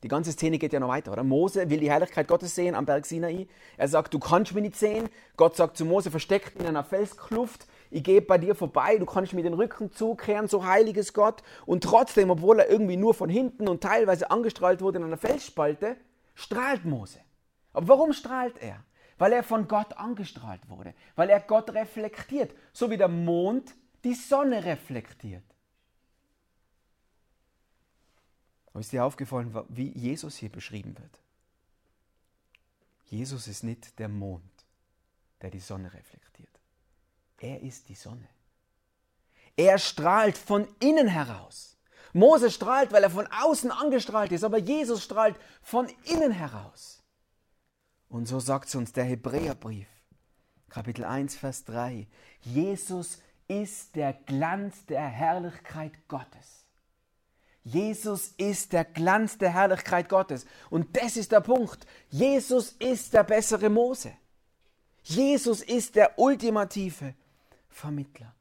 Die 0.03 0.07
ganze 0.07 0.31
Szene 0.31 0.57
geht 0.57 0.71
ja 0.71 0.79
noch 0.79 0.87
weiter, 0.87 1.11
oder? 1.11 1.25
Mose 1.25 1.69
will 1.69 1.79
die 1.79 1.89
Herrlichkeit 1.89 2.27
Gottes 2.27 2.55
sehen 2.55 2.73
am 2.73 2.85
Berg 2.85 3.05
Sinai. 3.05 3.47
Er 3.75 3.87
sagt, 3.89 4.13
du 4.13 4.19
kannst 4.19 4.53
mich 4.53 4.63
nicht 4.63 4.77
sehen. 4.77 5.09
Gott 5.35 5.57
sagt 5.57 5.75
zu 5.75 5.83
Mose, 5.83 6.09
versteckt 6.09 6.57
in 6.57 6.65
einer 6.65 6.85
Felskluft. 6.85 7.67
Ich 7.91 8.03
gehe 8.03 8.21
bei 8.21 8.37
dir 8.37 8.55
vorbei, 8.55 8.97
du 8.97 9.05
kannst 9.05 9.33
mir 9.33 9.43
den 9.43 9.55
Rücken 9.55 9.91
zukehren, 9.91 10.47
so 10.47 10.65
heiliges 10.65 11.13
Gott. 11.13 11.43
Und 11.65 11.83
trotzdem, 11.83 12.29
obwohl 12.29 12.59
er 12.59 12.69
irgendwie 12.69 12.95
nur 12.95 13.13
von 13.13 13.29
hinten 13.29 13.67
und 13.67 13.81
teilweise 13.81 14.31
angestrahlt 14.31 14.81
wurde 14.81 14.99
in 14.99 15.03
einer 15.03 15.17
Felsspalte, 15.17 15.97
strahlt 16.33 16.85
Mose. 16.85 17.19
Aber 17.73 17.89
warum 17.89 18.13
strahlt 18.13 18.57
er? 18.61 18.77
Weil 19.17 19.33
er 19.33 19.43
von 19.43 19.67
Gott 19.67 19.97
angestrahlt 19.97 20.61
wurde. 20.69 20.93
Weil 21.17 21.29
er 21.29 21.41
Gott 21.41 21.73
reflektiert. 21.73 22.53
So 22.71 22.89
wie 22.89 22.97
der 22.97 23.09
Mond 23.09 23.75
die 24.03 24.15
Sonne 24.15 24.63
reflektiert. 24.63 25.43
Aber 28.67 28.79
ist 28.79 28.91
dir 28.91 29.03
aufgefallen, 29.03 29.53
wie 29.69 29.89
Jesus 29.97 30.37
hier 30.37 30.49
beschrieben 30.49 30.97
wird? 30.97 31.19
Jesus 33.05 33.47
ist 33.47 33.63
nicht 33.63 33.97
der 33.97 34.07
Mond, 34.07 34.43
der 35.41 35.49
die 35.49 35.59
Sonne 35.59 35.91
reflektiert. 35.91 36.59
Er 37.39 37.61
ist 37.61 37.89
die 37.89 37.95
Sonne. 37.95 38.27
Er 39.55 39.77
strahlt 39.77 40.37
von 40.37 40.67
innen 40.79 41.07
heraus. 41.07 41.77
Mose 42.13 42.49
strahlt, 42.49 42.91
weil 42.91 43.03
er 43.03 43.09
von 43.09 43.27
außen 43.27 43.71
angestrahlt 43.71 44.31
ist, 44.31 44.43
aber 44.43 44.57
Jesus 44.57 45.03
strahlt 45.03 45.39
von 45.61 45.87
innen 46.05 46.31
heraus. 46.31 47.03
Und 48.07 48.27
so 48.27 48.39
sagt 48.39 48.69
es 48.69 48.75
uns 48.75 48.93
der 48.93 49.03
Hebräerbrief, 49.03 49.87
Kapitel 50.69 51.03
1, 51.03 51.35
Vers 51.35 51.65
3. 51.65 52.07
Jesus 52.41 53.19
ist 53.49 53.95
der 53.95 54.13
Glanz 54.13 54.85
der 54.85 55.05
Herrlichkeit 55.05 56.07
Gottes. 56.07 56.65
Jesus 57.63 58.33
ist 58.37 58.71
der 58.71 58.85
Glanz 58.85 59.37
der 59.37 59.51
Herrlichkeit 59.53 60.07
Gottes. 60.07 60.45
Und 60.69 60.95
das 60.95 61.17
ist 61.17 61.31
der 61.31 61.41
Punkt. 61.41 61.85
Jesus 62.09 62.71
ist 62.79 63.13
der 63.13 63.23
bessere 63.23 63.69
Mose. 63.69 64.13
Jesus 65.03 65.61
ist 65.61 65.95
der 65.95 66.17
ultimative 66.17 67.15
Vermittler. 67.67 68.33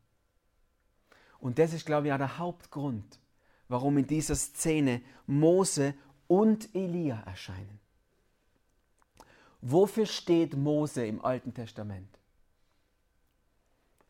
Und 1.40 1.58
das 1.58 1.72
ist, 1.72 1.86
glaube 1.86 2.06
ich, 2.06 2.12
auch 2.12 2.18
der 2.18 2.38
Hauptgrund, 2.38 3.18
warum 3.68 3.98
in 3.98 4.06
dieser 4.06 4.36
Szene 4.36 5.02
Mose 5.26 5.94
und 6.26 6.74
Elia 6.74 7.22
erscheinen. 7.26 7.80
Wofür 9.60 10.06
steht 10.06 10.56
Mose 10.56 11.06
im 11.06 11.24
Alten 11.24 11.54
Testament? 11.54 12.17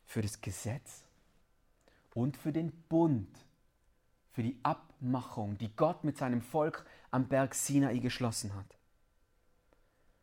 Für 0.08 0.22
das 0.22 0.40
Gesetz 0.40 1.04
und 2.14 2.38
für 2.38 2.50
den 2.50 2.72
Bund, 2.88 3.28
für 4.32 4.42
die 4.42 4.58
Abmachung, 4.62 5.58
die 5.58 5.68
Gott 5.76 6.02
mit 6.02 6.16
seinem 6.16 6.40
Volk 6.40 6.86
am 7.10 7.28
Berg 7.28 7.54
Sinai 7.54 7.98
geschlossen 7.98 8.54
hat. 8.54 8.78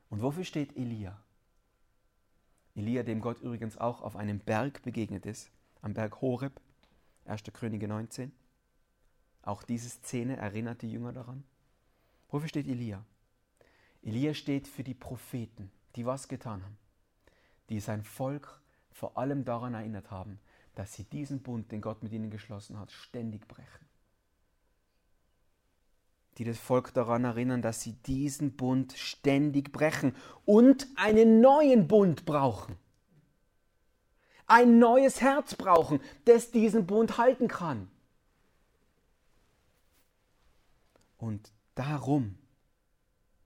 Und 0.10 0.24
wofür 0.24 0.44
steht 0.44 0.76
Elia? 0.76 1.22
Elia, 2.74 3.04
dem 3.04 3.22
Gott 3.22 3.40
übrigens 3.42 3.78
auch 3.78 4.02
auf 4.02 4.16
einem 4.16 4.40
Berg 4.40 4.82
begegnet 4.82 5.28
ist, 5.28 5.52
am 5.84 5.94
Berg 5.94 6.20
Horeb, 6.20 6.60
1. 7.26 7.44
Könige 7.54 7.88
19. 7.88 8.32
Auch 9.44 9.62
diese 9.62 9.90
Szene 9.90 10.38
erinnert 10.38 10.82
die 10.82 10.92
Jünger 10.92 11.14
daran. 11.14 11.44
Wofür 12.30 12.50
steht 12.50 12.68
Elia? 12.68 13.06
Elia 14.02 14.34
steht 14.34 14.68
für 14.68 14.84
die 14.84 14.96
Propheten, 14.96 15.72
die 15.96 16.08
was 16.08 16.28
getan 16.28 16.64
haben, 16.64 16.78
die 17.70 17.80
sein 17.80 18.04
Volk 18.04 18.60
vor 18.96 19.18
allem 19.18 19.44
daran 19.44 19.74
erinnert 19.74 20.10
haben, 20.10 20.40
dass 20.74 20.94
sie 20.94 21.04
diesen 21.04 21.42
Bund, 21.42 21.70
den 21.74 21.82
Gott 21.82 22.02
mit 22.02 22.14
ihnen 22.14 22.30
geschlossen 22.30 22.80
hat, 22.80 22.94
ständig 22.94 23.46
brechen. 23.46 23.86
Die 26.38 26.46
das 26.46 26.58
Volk 26.58 26.94
daran 26.94 27.26
erinnern, 27.26 27.62
dass 27.62 27.82
sie 27.82 27.92
diesen 27.92 28.56
Bund 28.56 28.94
ständig 28.94 29.74
brechen 29.74 30.16
und 30.46 30.88
einen 30.96 31.42
neuen 31.42 31.90
Bund 31.90 32.26
brauchen. 32.26 32.78
Ein 34.48 34.80
neues 34.80 35.20
Herz 35.20 35.56
brauchen, 35.56 36.00
das 36.24 36.52
diesen 36.52 36.86
Bund 36.88 37.18
halten 37.18 37.50
kann. 37.50 37.90
Und 41.18 41.52
darum 41.74 42.38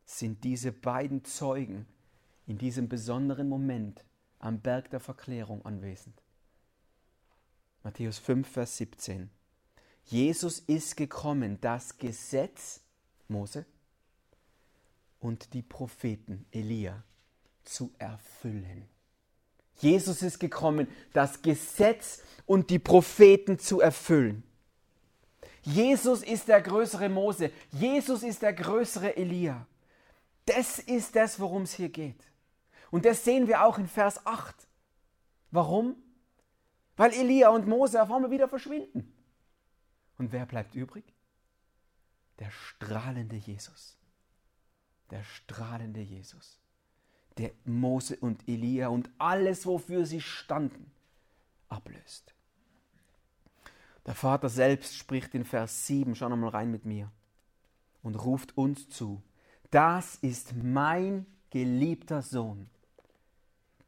sind 0.06 0.44
diese 0.44 0.72
beiden 0.72 1.24
Zeugen 1.24 1.88
in 2.46 2.60
diesem 2.60 2.88
besonderen 2.88 3.50
Moment 3.50 4.04
am 4.40 4.60
Berg 4.60 4.90
der 4.90 5.00
Verklärung 5.00 5.66
anwesend. 5.66 6.22
Matthäus 7.84 8.18
5, 8.20 8.48
Vers 8.48 8.78
17. 8.78 9.30
Jesus 10.06 10.60
ist 10.60 10.98
gekommen, 10.98 11.60
das 11.62 11.98
Gesetz 11.98 12.82
Mose 13.28 13.66
und 15.20 15.54
die 15.54 15.62
Propheten 15.62 16.46
Elia 16.52 17.04
zu 17.64 17.94
erfüllen. 18.00 18.88
Jesus 19.80 20.22
ist 20.22 20.40
gekommen, 20.40 20.88
das 21.14 21.42
Gesetz 21.42 22.22
und 22.46 22.70
die 22.70 22.80
Propheten 22.80 23.60
zu 23.60 23.80
erfüllen. 23.80 24.44
Jesus 25.62 26.24
ist 26.24 26.48
der 26.48 26.62
größere 26.62 27.10
Mose. 27.10 27.52
Jesus 27.72 28.24
ist 28.24 28.42
der 28.42 28.54
größere 28.54 29.16
Elia. 29.16 29.68
Das 30.46 30.80
ist 30.80 31.16
das, 31.16 31.40
worum 31.40 31.64
es 31.64 31.74
hier 31.74 31.90
geht. 31.90 32.29
Und 32.92 33.06
das 33.06 33.24
sehen 33.24 33.48
wir 33.48 33.66
auch 33.66 33.78
in 33.78 33.88
Vers 33.88 34.26
8. 34.26 34.56
Warum? 35.52 35.96
Weil 36.98 37.14
Elia 37.14 37.50
und 37.50 37.68
Mose 37.68 38.02
auf 38.02 38.12
einmal 38.12 38.32
wieder 38.32 38.48
verschwinden. 38.48 39.14
Und 40.18 40.32
wer 40.32 40.46
bleibt 40.46 40.76
übrig? 40.76 41.14
Der 42.40 42.52
strahlende 42.52 43.36
Jesus. 43.36 43.98
Der 45.12 45.24
strahlende 45.24 46.02
Jesus. 46.02 46.60
Der 47.38 47.52
Mose 47.64 48.18
und 48.18 48.48
Elia 48.48 48.90
und 48.90 49.10
alles, 49.18 49.66
wofür 49.66 50.06
sie 50.06 50.22
standen, 50.22 50.92
ablöst. 51.70 52.34
Der 54.06 54.16
Vater 54.16 54.50
selbst 54.50 54.96
spricht 54.96 55.36
in 55.36 55.46
Vers 55.46 55.86
7, 55.88 56.16
schau 56.16 56.30
mal 56.30 56.50
rein 56.50 56.72
mit 56.72 56.86
mir, 56.86 57.12
und 58.02 58.16
ruft 58.16 58.58
uns 58.58 58.90
zu. 58.90 59.22
Das 59.72 60.16
ist 60.16 60.54
mein 60.56 61.26
geliebter 61.50 62.22
Sohn, 62.22 62.70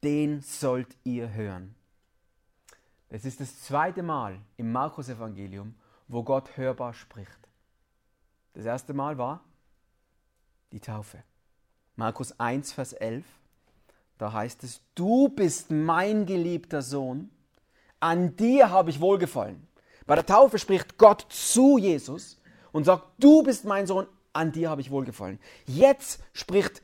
den 0.03 0.41
sollt 0.41 0.95
ihr 1.03 1.33
hören. 1.33 1.75
Es 3.09 3.25
ist 3.25 3.39
das 3.39 3.61
zweite 3.61 4.03
Mal 4.03 4.39
im 4.57 4.71
Markus-Evangelium, 4.71 5.75
wo 6.07 6.23
Gott 6.23 6.57
hörbar 6.57 6.93
spricht. 6.93 7.39
Das 8.53 8.65
erste 8.65 8.93
Mal 8.93 9.17
war 9.17 9.43
die 10.71 10.79
Taufe. 10.79 11.23
Markus 11.95 12.39
1, 12.39 12.71
Vers 12.71 12.93
11. 12.93 13.25
Da 14.17 14.33
heißt 14.33 14.63
es, 14.63 14.81
du 14.95 15.29
bist 15.29 15.71
mein 15.71 16.25
geliebter 16.25 16.81
Sohn, 16.81 17.29
an 17.99 18.35
dir 18.35 18.69
habe 18.69 18.89
ich 18.89 18.99
wohlgefallen. 18.99 19.67
Bei 20.05 20.15
der 20.15 20.25
Taufe 20.25 20.57
spricht 20.57 20.97
Gott 20.97 21.25
zu 21.29 21.77
Jesus 21.77 22.39
und 22.71 22.85
sagt, 22.85 23.05
du 23.19 23.43
bist 23.43 23.65
mein 23.65 23.87
Sohn, 23.87 24.07
an 24.33 24.51
dir 24.51 24.69
habe 24.69 24.81
ich 24.81 24.91
wohlgefallen. 24.91 25.39
Jetzt 25.65 26.23
spricht 26.33 26.81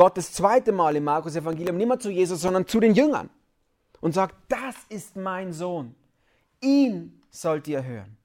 Gott 0.00 0.16
das 0.16 0.32
zweite 0.32 0.72
Mal 0.72 0.96
im 0.96 1.04
Markus 1.04 1.36
Evangelium 1.36 1.76
nicht 1.76 1.86
mehr 1.86 1.98
zu 1.98 2.08
Jesus, 2.08 2.40
sondern 2.40 2.66
zu 2.66 2.80
den 2.80 2.94
Jüngern 2.94 3.28
und 4.00 4.14
sagt, 4.14 4.34
das 4.48 4.74
ist 4.88 5.14
mein 5.14 5.52
Sohn. 5.52 5.94
Ihn 6.62 7.22
sollt 7.28 7.68
ihr 7.68 7.84
hören. 7.84 8.16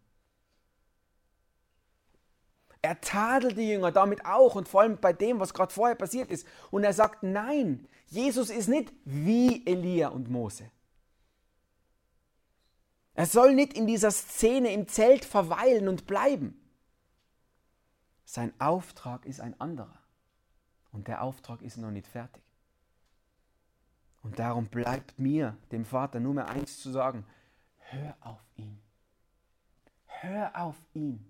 Er 2.81 3.01
tadelt 3.01 3.57
die 3.57 3.67
Jünger 3.67 3.91
damit 3.91 4.25
auch 4.25 4.55
und 4.55 4.69
vor 4.69 4.83
allem 4.83 5.01
bei 5.01 5.11
dem, 5.11 5.41
was 5.41 5.53
gerade 5.53 5.73
vorher 5.73 5.97
passiert 5.97 6.31
ist. 6.31 6.47
Und 6.71 6.85
er 6.85 6.93
sagt, 6.93 7.23
nein, 7.23 7.89
Jesus 8.07 8.49
ist 8.49 8.69
nicht 8.69 8.93
wie 9.03 9.67
Elia 9.67 10.07
und 10.07 10.29
Mose. 10.29 10.71
Er 13.15 13.25
soll 13.25 13.53
nicht 13.53 13.73
in 13.73 13.85
dieser 13.85 14.11
Szene 14.11 14.71
im 14.71 14.87
Zelt 14.87 15.25
verweilen 15.25 15.89
und 15.89 16.07
bleiben. 16.07 16.57
Sein 18.23 18.53
Auftrag 18.61 19.25
ist 19.25 19.41
ein 19.41 19.59
anderer. 19.59 20.04
Und 20.95 21.09
der 21.09 21.21
Auftrag 21.21 21.61
ist 21.61 21.75
noch 21.75 21.91
nicht 21.91 22.07
fertig. 22.07 22.41
Und 24.23 24.39
darum 24.39 24.65
bleibt 24.65 25.19
mir, 25.19 25.57
dem 25.71 25.83
Vater, 25.83 26.21
nur 26.21 26.33
mehr 26.33 26.47
eins 26.47 26.79
zu 26.79 26.89
sagen. 26.89 27.25
Hör 27.79 28.15
auf 28.21 28.41
ihn. 28.55 28.79
Hör 30.07 30.55
auf 30.55 30.77
ihn. 30.93 31.29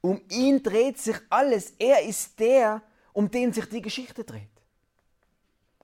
Um 0.00 0.22
ihn 0.30 0.62
dreht 0.62 0.98
sich 0.98 1.16
alles. 1.28 1.72
Er 1.78 2.02
ist 2.04 2.40
der, 2.40 2.82
um 3.12 3.30
den 3.30 3.52
sich 3.52 3.68
die 3.68 3.82
Geschichte 3.82 4.24
dreht. 4.24 4.48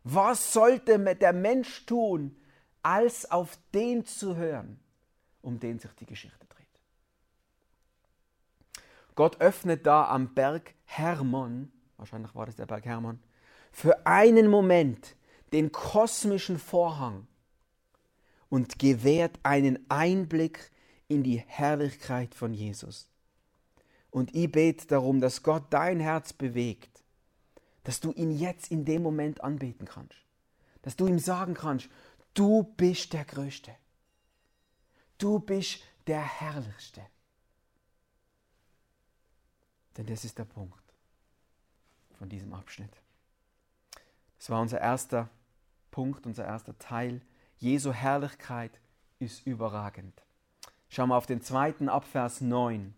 Was 0.02 0.54
sollte 0.54 0.99
der 0.99 1.33
Mensch 1.35 1.85
tun, 1.85 2.35
als 2.83 3.30
auf 3.30 3.59
den 3.75 4.07
zu 4.07 4.37
hören, 4.37 4.80
um 5.42 5.61
den 5.61 5.78
sich 5.78 5.92
die 5.92 6.07
Geschichte 6.07 6.47
dreht? 6.47 6.66
Gott 9.14 9.38
öffnet 9.42 9.87
da 9.87 10.09
am 10.09 10.33
Berg 10.33 10.73
Hermon, 10.87 11.71
wahrscheinlich 12.00 12.35
war 12.35 12.47
das 12.47 12.57
der 12.57 12.66
Berg 12.66 12.85
Hermon, 12.85 13.21
für 13.71 14.07
einen 14.07 14.49
Moment 14.49 15.16
den 15.52 15.71
kosmischen 15.71 16.59
Vorhang 16.59 17.26
und 18.49 18.78
gewährt 18.78 19.38
einen 19.42 19.78
Einblick 19.88 20.71
in 21.09 21.23
die 21.23 21.38
Herrlichkeit 21.38 22.35
von 22.35 22.54
Jesus. 22.54 23.09
Und 24.11 24.35
ich 24.35 24.50
bete 24.50 24.87
darum, 24.87 25.21
dass 25.21 25.42
Gott 25.42 25.64
dein 25.71 26.00
Herz 26.00 26.33
bewegt, 26.33 27.04
dass 27.85 28.00
du 28.00 28.12
ihn 28.12 28.33
jetzt 28.33 28.71
in 28.71 28.85
dem 28.85 29.02
Moment 29.02 29.42
anbeten 29.45 29.87
kannst. 29.87 30.19
Dass 30.83 30.97
du 30.97 31.07
ihm 31.07 31.19
sagen 31.19 31.54
kannst, 31.54 31.88
du 32.35 32.64
bist 32.76 33.12
der 33.12 33.25
Größte. 33.25 33.73
Du 35.19 35.38
bist 35.38 35.80
der 36.07 36.23
Herrlichste. 36.23 37.02
Denn 39.97 40.07
das 40.07 40.25
ist 40.25 40.38
der 40.38 40.45
Punkt 40.45 40.80
von 42.21 42.29
diesem 42.29 42.53
Abschnitt. 42.53 42.93
Das 44.37 44.50
war 44.50 44.61
unser 44.61 44.79
erster 44.79 45.31
Punkt, 45.91 46.27
unser 46.27 46.45
erster 46.45 46.79
Teil. 46.79 47.23
Jesu 47.57 47.93
Herrlichkeit 47.93 48.79
ist 49.21 49.47
überragend. 49.47 50.23
Schau 50.91 51.07
mal 51.07 51.17
auf 51.17 51.25
den 51.25 51.41
zweiten 51.41 51.89
Abvers 51.89 52.43
9. 52.43 52.95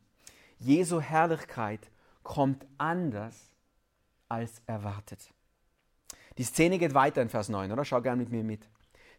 Jesu 0.58 1.00
Herrlichkeit 1.00 1.88
kommt 2.24 2.66
anders 2.78 3.52
als 4.28 4.60
erwartet. 4.66 5.30
Die 6.36 6.44
Szene 6.44 6.80
geht 6.80 6.94
weiter 6.94 7.22
in 7.22 7.28
Vers 7.28 7.48
9, 7.48 7.70
oder? 7.70 7.84
Schau 7.84 8.02
gerne 8.02 8.22
mit 8.22 8.32
mir 8.32 8.42
mit. 8.42 8.66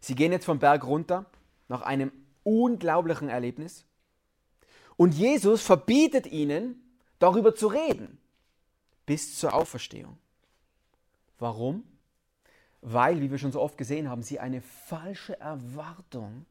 Sie 0.00 0.14
gehen 0.14 0.32
jetzt 0.32 0.44
vom 0.44 0.58
Berg 0.58 0.84
runter 0.84 1.24
nach 1.68 1.80
einem 1.80 2.12
unglaublichen 2.42 3.30
Erlebnis. 3.30 3.86
Und 4.98 5.14
Jesus 5.14 5.62
verbietet 5.62 6.26
ihnen, 6.26 6.82
darüber 7.18 7.54
zu 7.54 7.68
reden, 7.68 8.18
bis 9.06 9.38
zur 9.38 9.54
Auferstehung. 9.54 10.18
Warum? 11.38 11.84
Weil, 12.80 13.20
wie 13.20 13.30
wir 13.30 13.38
schon 13.38 13.52
so 13.52 13.60
oft 13.60 13.78
gesehen 13.78 14.08
haben, 14.08 14.22
sie 14.22 14.40
eine 14.40 14.60
falsche 14.60 15.38
Erwartung 15.40 16.46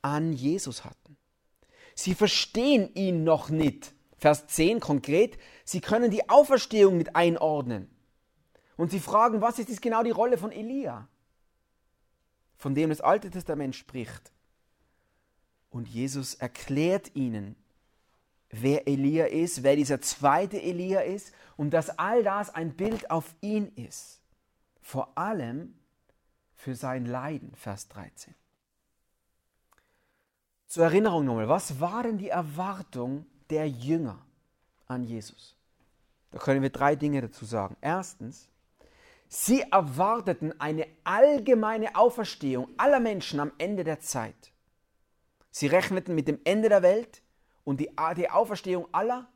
an 0.00 0.32
Jesus 0.32 0.84
hatten. 0.84 1.16
Sie 1.94 2.14
verstehen 2.14 2.94
ihn 2.94 3.24
noch 3.24 3.48
nicht. 3.50 3.94
Vers 4.16 4.46
10 4.46 4.78
konkret, 4.78 5.36
sie 5.64 5.80
können 5.80 6.10
die 6.10 6.28
Auferstehung 6.28 6.96
nicht 6.96 7.16
einordnen. 7.16 7.90
Und 8.76 8.90
sie 8.90 9.00
fragen, 9.00 9.40
was 9.40 9.58
ist 9.58 9.82
genau 9.82 10.02
die 10.02 10.10
Rolle 10.10 10.38
von 10.38 10.52
Elia, 10.52 11.08
von 12.56 12.74
dem 12.74 12.90
das 12.90 13.00
Alte 13.00 13.30
Testament 13.30 13.74
spricht. 13.74 14.32
Und 15.70 15.88
Jesus 15.88 16.34
erklärt 16.34 17.14
ihnen, 17.16 17.56
wer 18.52 18.86
Elia 18.86 19.26
ist, 19.26 19.62
wer 19.62 19.76
dieser 19.76 20.00
zweite 20.00 20.60
Elia 20.60 21.00
ist 21.00 21.32
und 21.56 21.70
dass 21.70 21.98
all 21.98 22.22
das 22.22 22.54
ein 22.54 22.74
Bild 22.76 23.10
auf 23.10 23.34
ihn 23.40 23.72
ist. 23.74 24.20
Vor 24.80 25.16
allem 25.16 25.74
für 26.54 26.74
sein 26.74 27.06
Leiden, 27.06 27.54
Vers 27.56 27.88
13. 27.88 28.34
Zur 30.66 30.84
Erinnerung 30.84 31.24
nochmal, 31.24 31.48
was 31.48 31.80
waren 31.80 32.18
die 32.18 32.28
Erwartungen 32.28 33.26
der 33.50 33.68
Jünger 33.68 34.24
an 34.86 35.04
Jesus? 35.04 35.56
Da 36.30 36.38
können 36.38 36.62
wir 36.62 36.70
drei 36.70 36.96
Dinge 36.96 37.20
dazu 37.20 37.44
sagen. 37.44 37.76
Erstens, 37.80 38.48
sie 39.28 39.62
erwarteten 39.62 40.58
eine 40.60 40.86
allgemeine 41.04 41.94
Auferstehung 41.94 42.68
aller 42.76 43.00
Menschen 43.00 43.40
am 43.40 43.52
Ende 43.58 43.84
der 43.84 44.00
Zeit. 44.00 44.52
Sie 45.50 45.66
rechneten 45.66 46.14
mit 46.14 46.28
dem 46.28 46.40
Ende 46.44 46.70
der 46.70 46.82
Welt 46.82 47.21
und 47.64 47.80
die, 47.80 47.90
die 48.16 48.30
Auferstehung 48.30 48.88
aller, 48.92 49.28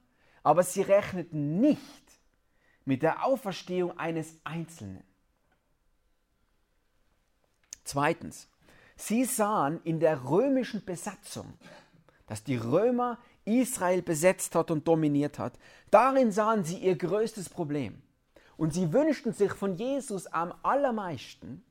aber 0.42 0.62
sie 0.62 0.82
rechneten 0.82 1.60
nicht 1.60 1.82
mit 2.84 3.02
der 3.02 3.24
Auferstehung 3.24 3.98
eines 3.98 4.36
Einzelnen. 4.44 5.02
Zweitens, 7.84 8.48
Sie 8.96 9.24
sahen 9.24 9.80
in 9.84 10.00
der 10.00 10.24
römischen 10.24 10.84
Besatzung, 10.84 11.52
dass 12.26 12.42
die 12.42 12.56
Römer 12.56 13.18
Israel 13.44 14.02
besetzt 14.02 14.54
hat 14.54 14.70
und 14.70 14.88
dominiert 14.88 15.38
hat, 15.38 15.58
darin 15.90 16.32
sahen 16.32 16.64
sie 16.64 16.78
ihr 16.78 16.96
größtes 16.96 17.50
Problem. 17.50 18.02
Und 18.56 18.72
sie 18.72 18.92
wünschten 18.92 19.34
sich 19.34 19.52
von 19.52 19.74
Jesus 19.74 20.26
am 20.26 20.52
allermeisten, 20.62 21.62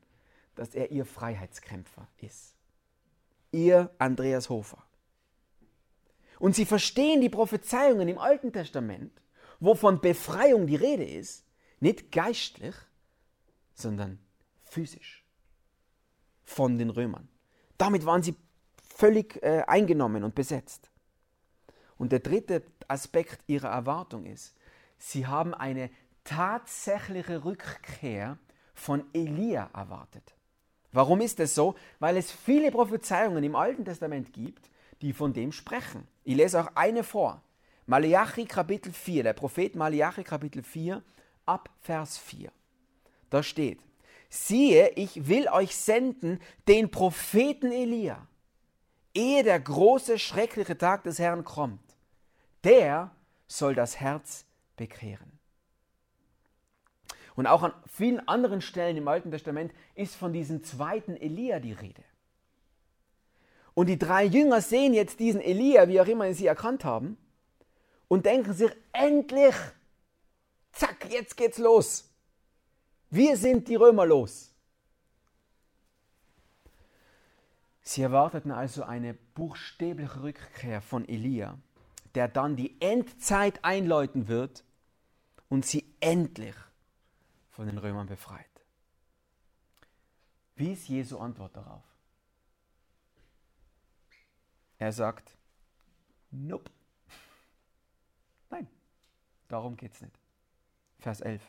dass 0.54 0.74
er 0.74 0.92
ihr 0.92 1.04
Freiheitskämpfer 1.04 2.06
ist. 2.18 2.54
Ihr 3.50 3.90
Andreas 3.98 4.48
Hofer. 4.48 4.85
Und 6.38 6.54
sie 6.54 6.66
verstehen 6.66 7.20
die 7.20 7.28
Prophezeiungen 7.28 8.08
im 8.08 8.18
Alten 8.18 8.52
Testament, 8.52 9.12
wovon 9.60 10.00
Befreiung 10.00 10.66
die 10.66 10.76
Rede 10.76 11.04
ist, 11.04 11.44
nicht 11.80 12.12
geistlich, 12.12 12.74
sondern 13.74 14.18
physisch 14.64 15.24
von 16.44 16.78
den 16.78 16.90
Römern. 16.90 17.28
Damit 17.78 18.06
waren 18.06 18.22
sie 18.22 18.34
völlig 18.94 19.42
äh, 19.42 19.62
eingenommen 19.66 20.24
und 20.24 20.34
besetzt. 20.34 20.90
Und 21.98 22.12
der 22.12 22.20
dritte 22.20 22.62
Aspekt 22.88 23.40
ihrer 23.46 23.68
Erwartung 23.68 24.26
ist, 24.26 24.54
sie 24.98 25.26
haben 25.26 25.54
eine 25.54 25.90
tatsächliche 26.24 27.44
Rückkehr 27.44 28.38
von 28.74 29.04
Elia 29.12 29.70
erwartet. 29.72 30.34
Warum 30.92 31.20
ist 31.20 31.38
das 31.38 31.54
so? 31.54 31.74
Weil 31.98 32.16
es 32.16 32.30
viele 32.30 32.70
Prophezeiungen 32.70 33.44
im 33.44 33.54
Alten 33.54 33.84
Testament 33.84 34.32
gibt, 34.32 34.70
die 35.02 35.12
von 35.12 35.32
dem 35.32 35.52
sprechen. 35.52 36.06
Ich 36.24 36.36
lese 36.36 36.60
auch 36.60 36.74
eine 36.74 37.04
vor. 37.04 37.42
Malachi 37.86 38.46
Kapitel 38.46 38.92
4, 38.92 39.22
der 39.22 39.32
Prophet 39.32 39.76
Malachi 39.76 40.24
Kapitel 40.24 40.62
4 40.62 41.02
ab 41.44 41.70
Vers 41.82 42.18
4. 42.18 42.50
Da 43.30 43.42
steht, 43.42 43.80
siehe, 44.28 44.90
ich 44.96 45.28
will 45.28 45.48
euch 45.48 45.76
senden 45.76 46.40
den 46.66 46.90
Propheten 46.90 47.70
Elia, 47.70 48.26
ehe 49.14 49.42
der 49.44 49.60
große, 49.60 50.18
schreckliche 50.18 50.76
Tag 50.76 51.04
des 51.04 51.18
Herrn 51.18 51.44
kommt. 51.44 51.80
Der 52.64 53.12
soll 53.46 53.74
das 53.74 54.00
Herz 54.00 54.44
bekehren. 54.76 55.38
Und 57.36 57.46
auch 57.46 57.62
an 57.62 57.72
vielen 57.86 58.26
anderen 58.26 58.60
Stellen 58.60 58.96
im 58.96 59.08
Alten 59.08 59.30
Testament 59.30 59.72
ist 59.94 60.16
von 60.16 60.32
diesem 60.32 60.64
zweiten 60.64 61.16
Elia 61.16 61.60
die 61.60 61.72
Rede. 61.72 62.02
Und 63.76 63.88
die 63.88 63.98
drei 63.98 64.24
Jünger 64.24 64.62
sehen 64.62 64.94
jetzt 64.94 65.20
diesen 65.20 65.42
Elia, 65.42 65.86
wie 65.86 66.00
auch 66.00 66.06
immer 66.06 66.32
sie 66.32 66.46
erkannt 66.46 66.82
haben, 66.82 67.18
und 68.08 68.24
denken 68.24 68.54
sich, 68.54 68.70
endlich, 68.92 69.54
zack, 70.72 71.12
jetzt 71.12 71.36
geht's 71.36 71.58
los. 71.58 72.08
Wir 73.10 73.36
sind 73.36 73.68
die 73.68 73.74
Römer 73.74 74.06
los. 74.06 74.50
Sie 77.82 78.00
erwarteten 78.00 78.50
also 78.50 78.82
eine 78.82 79.12
buchstäbliche 79.12 80.22
Rückkehr 80.22 80.80
von 80.80 81.06
Elia, 81.06 81.58
der 82.14 82.28
dann 82.28 82.56
die 82.56 82.80
Endzeit 82.80 83.62
einläuten 83.62 84.26
wird 84.26 84.64
und 85.50 85.66
sie 85.66 85.84
endlich 86.00 86.56
von 87.50 87.66
den 87.66 87.76
Römern 87.76 88.06
befreit. 88.06 88.46
Wie 90.54 90.72
ist 90.72 90.88
Jesu 90.88 91.18
Antwort 91.18 91.54
darauf? 91.54 91.95
Er 94.78 94.92
sagt, 94.92 95.36
nope. 96.30 96.70
Darum 99.48 99.76
geht 99.76 99.92
es 99.94 100.00
nicht. 100.00 100.18
Vers 100.98 101.20
11. 101.20 101.42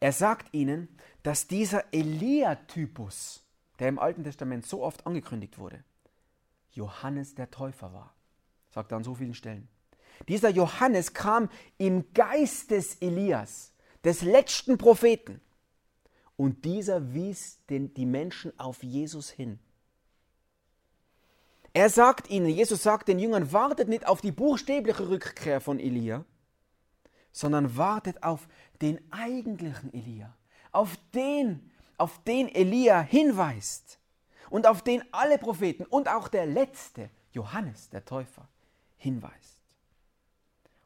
Er 0.00 0.12
sagt 0.12 0.52
ihnen, 0.54 0.88
dass 1.22 1.46
dieser 1.46 1.92
Elia-Typus, 1.92 3.44
der 3.78 3.88
im 3.88 3.98
Alten 3.98 4.24
Testament 4.24 4.66
so 4.66 4.82
oft 4.82 5.06
angekündigt 5.06 5.58
wurde, 5.58 5.84
Johannes 6.72 7.34
der 7.34 7.50
Täufer 7.50 7.92
war. 7.92 8.14
Sagt 8.70 8.92
er 8.92 8.96
an 8.96 9.04
so 9.04 9.14
vielen 9.14 9.34
Stellen. 9.34 9.68
Dieser 10.28 10.50
Johannes 10.50 11.12
kam 11.14 11.50
im 11.78 12.12
Geist 12.12 12.70
des 12.70 12.96
Elias, 12.96 13.72
des 14.04 14.22
letzten 14.22 14.78
Propheten. 14.78 15.40
Und 16.36 16.64
dieser 16.64 17.12
wies 17.12 17.64
den, 17.66 17.92
die 17.94 18.06
Menschen 18.06 18.58
auf 18.58 18.82
Jesus 18.82 19.30
hin. 19.30 19.58
Er 21.72 21.88
sagt 21.88 22.30
ihnen, 22.30 22.48
Jesus 22.48 22.82
sagt 22.82 23.08
den 23.08 23.18
Jüngern, 23.18 23.52
wartet 23.52 23.88
nicht 23.88 24.06
auf 24.06 24.20
die 24.20 24.32
buchstäbliche 24.32 25.08
Rückkehr 25.08 25.60
von 25.60 25.78
Elia, 25.78 26.24
sondern 27.32 27.76
wartet 27.76 28.22
auf 28.22 28.48
den 28.82 29.00
eigentlichen 29.12 29.94
Elia, 29.94 30.34
auf 30.72 30.96
den, 31.14 31.70
auf 31.96 32.22
den 32.24 32.48
Elia 32.48 33.00
hinweist 33.00 34.00
und 34.50 34.66
auf 34.66 34.82
den 34.82 35.02
alle 35.12 35.38
Propheten 35.38 35.84
und 35.84 36.08
auch 36.08 36.26
der 36.26 36.46
letzte, 36.46 37.08
Johannes 37.32 37.88
der 37.90 38.04
Täufer, 38.04 38.48
hinweist. 38.96 39.60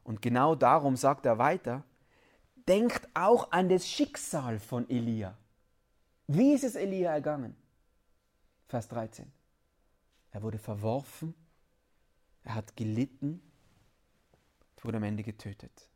Und 0.03 0.21
genau 0.21 0.53
darum 0.53 0.95
sagt 0.95 1.25
er 1.25 1.39
weiter, 1.39 1.83
denkt 2.67 3.07
auch 3.15 3.51
an 3.51 3.69
das 3.69 3.87
Schicksal 3.87 4.59
von 4.59 4.87
Elia. 4.87 5.35
Wie 6.27 6.53
ist 6.53 6.63
es 6.63 6.75
Elia 6.75 7.11
ergangen? 7.11 7.55
Vers 8.67 8.87
13. 8.87 9.31
Er 10.35 10.41
wurde 10.41 10.59
verworfen, 10.59 11.33
er 12.43 12.55
hat 12.55 12.75
gelitten, 12.75 13.41
wurde 14.81 14.97
am 14.97 15.03
Ende 15.03 15.23
getötet. 15.23 15.89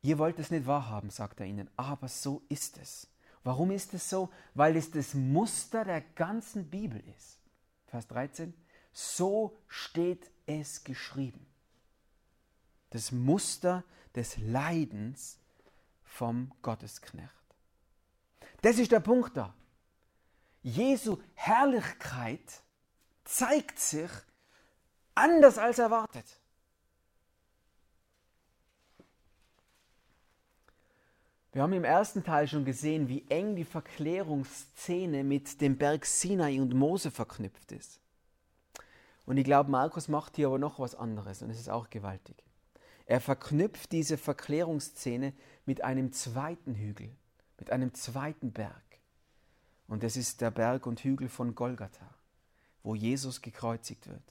Ihr 0.00 0.16
wollt 0.16 0.38
es 0.38 0.50
nicht 0.50 0.64
wahrhaben, 0.66 1.10
sagt 1.10 1.40
er 1.40 1.46
ihnen, 1.46 1.68
aber 1.76 2.08
so 2.08 2.40
ist 2.48 2.78
es. 2.78 3.08
Warum 3.44 3.70
ist 3.70 3.92
es 3.92 4.08
so? 4.08 4.30
Weil 4.54 4.76
es 4.76 4.90
das 4.90 5.12
Muster 5.12 5.84
der 5.84 6.00
ganzen 6.00 6.70
Bibel 6.70 7.06
ist. 7.14 7.40
Vers 7.88 8.08
13, 8.08 8.54
so 8.90 9.58
steht 9.68 10.30
es 10.46 10.82
geschrieben. 10.82 11.46
Das 12.88 13.12
Muster 13.12 13.84
des 14.14 14.38
Leidens 14.38 15.38
vom 16.04 16.50
Gottesknecht. 16.62 17.34
Das 18.62 18.78
ist 18.78 18.92
der 18.92 19.00
Punkt 19.00 19.36
da. 19.36 19.54
Jesu 20.62 21.18
Herrlichkeit 21.34 22.62
zeigt 23.24 23.78
sich 23.78 24.10
anders 25.14 25.58
als 25.58 25.78
erwartet. 25.78 26.40
Wir 31.52 31.62
haben 31.62 31.72
im 31.72 31.84
ersten 31.84 32.22
Teil 32.22 32.46
schon 32.46 32.64
gesehen, 32.64 33.08
wie 33.08 33.24
eng 33.28 33.56
die 33.56 33.64
Verklärungsszene 33.64 35.24
mit 35.24 35.60
dem 35.60 35.76
Berg 35.76 36.06
Sinai 36.06 36.60
und 36.60 36.74
Mose 36.74 37.10
verknüpft 37.10 37.72
ist. 37.72 37.98
Und 39.26 39.36
ich 39.36 39.44
glaube, 39.44 39.70
Markus 39.70 40.08
macht 40.08 40.36
hier 40.36 40.46
aber 40.46 40.58
noch 40.58 40.78
was 40.78 40.94
anderes 40.94 41.42
und 41.42 41.50
es 41.50 41.58
ist 41.58 41.68
auch 41.68 41.90
gewaltig. 41.90 42.36
Er 43.06 43.20
verknüpft 43.20 43.90
diese 43.90 44.16
Verklärungsszene 44.16 45.32
mit 45.66 45.82
einem 45.82 46.12
zweiten 46.12 46.74
Hügel, 46.74 47.10
mit 47.58 47.72
einem 47.72 47.94
zweiten 47.94 48.52
Berg. 48.52 48.89
Und 49.90 50.04
das 50.04 50.16
ist 50.16 50.40
der 50.40 50.52
Berg 50.52 50.86
und 50.86 51.00
Hügel 51.00 51.28
von 51.28 51.56
Golgatha, 51.56 52.14
wo 52.84 52.94
Jesus 52.94 53.42
gekreuzigt 53.42 54.08
wird. 54.08 54.22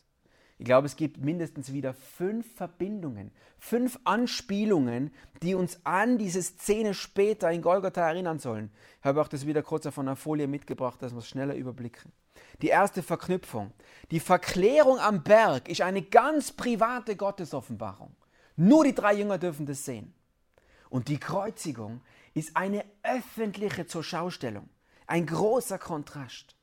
Ich 0.58 0.64
glaube, 0.64 0.88
es 0.88 0.96
gibt 0.96 1.18
mindestens 1.18 1.74
wieder 1.74 1.94
fünf 1.94 2.56
Verbindungen, 2.56 3.32
fünf 3.58 4.00
Anspielungen, 4.06 5.12
die 5.44 5.56
uns 5.56 5.82
an 5.84 6.18
diese 6.18 6.42
Szene 6.42 6.94
später 6.94 7.52
in 7.52 7.62
Golgatha 7.62 8.08
erinnern 8.08 8.40
sollen. 8.40 8.72
Ich 9.00 9.06
habe 9.06 9.22
auch 9.22 9.28
das 9.28 9.46
wieder 9.46 9.62
kurz 9.62 9.86
auf 9.86 10.00
einer 10.00 10.16
Folie 10.16 10.48
mitgebracht, 10.48 11.02
dass 11.02 11.12
wir 11.12 11.20
es 11.20 11.28
schneller 11.28 11.56
überblicken. 11.56 12.14
Die 12.62 12.68
erste 12.70 13.04
Verknüpfung. 13.04 13.74
Die 14.12 14.22
Verklärung 14.22 14.98
am 15.00 15.24
Berg 15.24 15.68
ist 15.68 15.82
eine 15.82 16.02
ganz 16.02 16.54
private 16.54 17.18
Gottesoffenbarung. 17.18 18.16
Nur 18.56 18.86
die 18.86 18.96
drei 18.96 19.14
Jünger 19.14 19.38
dürfen 19.38 19.66
das 19.66 19.84
sehen. 19.84 20.14
Und 20.90 21.10
die 21.10 21.20
Kreuzigung 21.20 22.00
ist 22.34 22.56
eine 22.56 22.86
öffentliche 23.04 23.88
Zurschaustellung. 23.88 24.70
Ein 25.10 25.26
großer 25.26 25.80
Kontrast. 25.80 26.56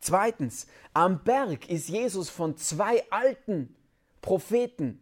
Zweitens, 0.00 0.66
am 0.92 1.22
Berg 1.22 1.68
ist 1.70 1.88
Jesus 1.88 2.28
von 2.28 2.56
zwei 2.56 3.08
alten 3.12 3.76
Propheten, 4.22 4.98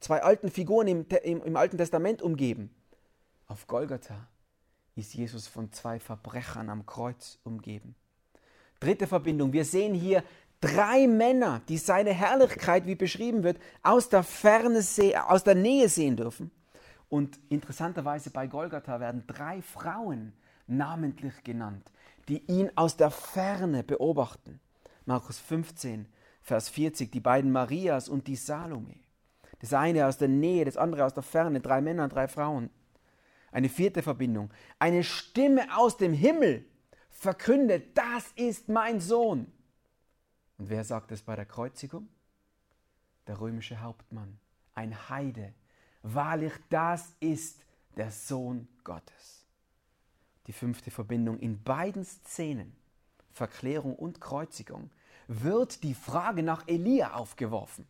zwei 0.00 0.24
alten 0.24 0.50
Figuren 0.50 0.88
im, 0.88 1.06
im, 1.22 1.44
im 1.44 1.56
Alten 1.56 1.78
Testament 1.78 2.22
umgeben. 2.22 2.74
Auf 3.46 3.68
Golgatha 3.68 4.26
ist 4.96 5.14
Jesus 5.14 5.46
von 5.46 5.70
zwei 5.70 6.00
Verbrechern 6.00 6.68
am 6.68 6.84
Kreuz 6.84 7.38
umgeben. 7.44 7.94
Dritte 8.80 9.06
Verbindung, 9.06 9.52
wir 9.52 9.64
sehen 9.64 9.94
hier 9.94 10.24
drei 10.60 11.06
Männer, 11.06 11.62
die 11.68 11.78
seine 11.78 12.12
Herrlichkeit, 12.12 12.86
wie 12.86 12.96
beschrieben 12.96 13.44
wird, 13.44 13.60
aus 13.84 14.08
der 14.08 14.24
Ferne, 14.24 14.82
aus 15.28 15.44
der 15.44 15.54
Nähe 15.54 15.88
sehen 15.88 16.16
dürfen. 16.16 16.50
Und 17.08 17.38
interessanterweise 17.50 18.30
bei 18.30 18.48
Golgatha 18.48 18.98
werden 18.98 19.22
drei 19.28 19.62
Frauen 19.62 20.32
namentlich 20.66 21.44
genannt, 21.44 21.92
die 22.28 22.44
ihn 22.50 22.70
aus 22.74 22.96
der 22.96 23.10
Ferne 23.10 23.82
beobachten. 23.82 24.60
Markus 25.04 25.38
15, 25.38 26.06
Vers 26.42 26.68
40, 26.68 27.10
die 27.10 27.20
beiden 27.20 27.52
Marias 27.52 28.08
und 28.08 28.26
die 28.26 28.36
Salome. 28.36 28.96
Das 29.60 29.72
eine 29.72 30.06
aus 30.06 30.18
der 30.18 30.28
Nähe, 30.28 30.64
das 30.64 30.76
andere 30.76 31.04
aus 31.04 31.14
der 31.14 31.22
Ferne, 31.22 31.60
drei 31.60 31.80
Männer, 31.80 32.08
drei 32.08 32.28
Frauen. 32.28 32.70
Eine 33.52 33.68
vierte 33.68 34.02
Verbindung. 34.02 34.52
Eine 34.78 35.02
Stimme 35.02 35.76
aus 35.76 35.96
dem 35.96 36.12
Himmel 36.12 36.66
verkündet, 37.08 37.96
das 37.96 38.32
ist 38.34 38.68
mein 38.68 39.00
Sohn. 39.00 39.52
Und 40.58 40.68
wer 40.68 40.84
sagt 40.84 41.12
es 41.12 41.22
bei 41.22 41.36
der 41.36 41.46
Kreuzigung? 41.46 42.08
Der 43.26 43.40
römische 43.40 43.80
Hauptmann, 43.80 44.38
ein 44.74 45.08
Heide. 45.08 45.54
Wahrlich, 46.02 46.52
das 46.68 47.14
ist 47.20 47.62
der 47.96 48.10
Sohn 48.10 48.68
Gottes 48.84 49.45
die 50.46 50.52
fünfte 50.52 50.90
Verbindung. 50.90 51.38
In 51.38 51.62
beiden 51.62 52.04
Szenen, 52.04 52.74
Verklärung 53.32 53.94
und 53.96 54.20
Kreuzigung, 54.20 54.90
wird 55.28 55.82
die 55.82 55.94
Frage 55.94 56.42
nach 56.42 56.66
Elia 56.66 57.14
aufgeworfen. 57.14 57.86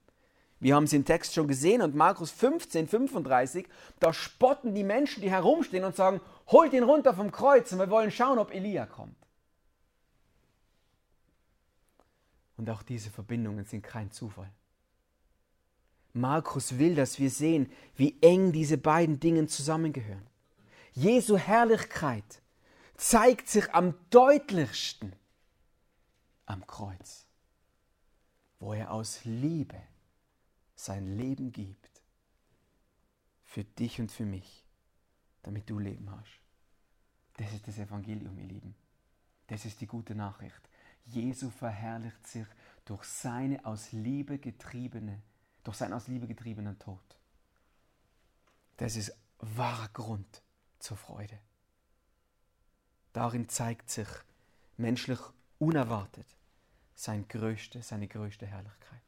Wir 0.59 0.75
haben 0.75 0.85
es 0.85 0.93
im 0.95 1.05
Text 1.05 1.35
schon 1.35 1.49
gesehen 1.49 1.83
und 1.83 1.95
Markus 1.95 2.31
15, 2.31 2.89
35, 2.89 3.69
da 4.01 4.13
spotten 4.15 4.75
die 4.75 4.85
Menschen, 4.85 5.21
die 5.21 5.31
herumstehen 5.31 5.85
und 5.85 5.95
sagen, 5.95 6.21
holt 6.47 6.73
ihn 6.73 6.83
runter 6.83 7.15
vom 7.15 7.31
Kreuz 7.31 7.73
und 7.73 7.79
wir 7.79 7.91
wollen 7.91 8.11
schauen, 8.11 8.39
ob 8.39 8.55
Elia 8.55 8.87
kommt. 8.87 9.17
Und 12.57 12.71
auch 12.71 12.83
diese 12.83 13.11
Verbindungen 13.11 13.67
sind 13.67 13.83
kein 13.83 14.11
Zufall. 14.11 14.51
Markus 16.15 16.79
will, 16.79 16.95
dass 16.95 17.19
wir 17.19 17.29
sehen, 17.29 17.71
wie 17.97 18.17
eng 18.23 18.53
diese 18.53 18.79
beiden 18.79 19.21
Dinge 19.21 19.47
zusammengehören. 19.47 20.27
Jesu 20.95 21.37
Herrlichkeit 21.37 22.41
zeigt 22.97 23.49
sich 23.49 23.73
am 23.75 23.95
deutlichsten 24.11 25.15
am 26.47 26.67
Kreuz, 26.67 27.27
wo 28.59 28.73
er 28.73 28.93
aus 28.93 29.25
Liebe 29.25 29.81
sein 30.75 31.17
Leben 31.17 31.53
gibt 31.53 32.03
für 33.45 33.65
dich 33.65 34.01
und 34.01 34.13
für 34.13 34.25
mich, 34.25 34.65
damit 35.43 35.69
du 35.69 35.79
Leben 35.79 36.11
hast. 36.11 36.41
Das 37.39 37.53
ist 37.53 37.67
das 37.67 37.79
Evangelium, 37.79 38.39
ihr 38.39 38.47
Lieben. 38.47 38.75
Das 39.49 39.65
ist 39.65 39.81
die 39.81 39.87
gute 39.87 40.15
Nachricht. 40.15 40.61
Jesu 41.05 41.51
verherrlicht 41.51 42.27
sich 42.27 42.47
durch 42.85 43.05
seine 43.05 43.65
aus 43.65 43.93
Liebe 43.93 44.39
getriebene, 44.39 45.23
durch 45.65 45.77
seinen 45.77 45.93
aus 45.93 46.09
Liebe 46.09 46.27
getriebenen 46.27 46.79
Tod. 46.79 47.19
Das 48.77 48.97
ist 48.97 49.17
wahrer 49.39 49.89
Grund 49.89 50.43
zur 50.79 50.97
Freude. 50.97 51.39
Darin 53.17 53.49
zeigt 53.49 53.89
sich 53.89 54.09
menschlich 54.77 55.19
unerwartet 55.59 56.27
sein 56.95 57.27
größte, 57.27 57.81
seine 57.81 58.09
größte 58.09 58.45
Herrlichkeit. 58.45 59.01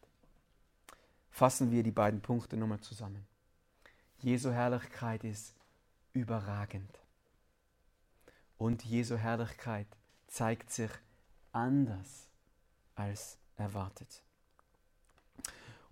Fassen 1.31 1.71
wir 1.71 1.83
die 1.83 1.91
beiden 1.91 2.23
Punkte 2.23 2.57
nochmal 2.57 2.81
zusammen. 2.81 3.27
Jesu 4.21 4.51
Herrlichkeit 4.51 5.25
ist 5.25 5.55
überragend. 6.15 6.91
Und 8.57 8.83
Jesu 8.83 9.19
Herrlichkeit 9.19 9.89
zeigt 10.27 10.71
sich 10.71 10.91
anders 11.53 12.29
als 12.95 13.37
erwartet. 13.57 14.23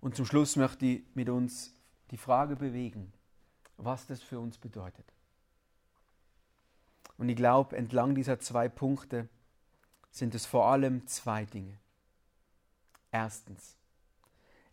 Und 0.01 0.15
zum 0.15 0.25
Schluss 0.25 0.55
möchte 0.55 0.87
ich 0.87 1.03
mit 1.13 1.29
uns 1.29 1.71
die 2.09 2.17
Frage 2.17 2.55
bewegen, 2.55 3.13
was 3.77 4.07
das 4.07 4.23
für 4.23 4.39
uns 4.39 4.57
bedeutet. 4.57 5.05
Und 7.17 7.29
ich 7.29 7.35
glaube, 7.35 7.75
entlang 7.75 8.15
dieser 8.15 8.39
zwei 8.39 8.69
Punkte 8.69 9.27
sind 10.11 10.35
es 10.35 10.45
vor 10.45 10.65
allem 10.71 11.07
zwei 11.07 11.45
Dinge. 11.45 11.77
Erstens, 13.11 13.75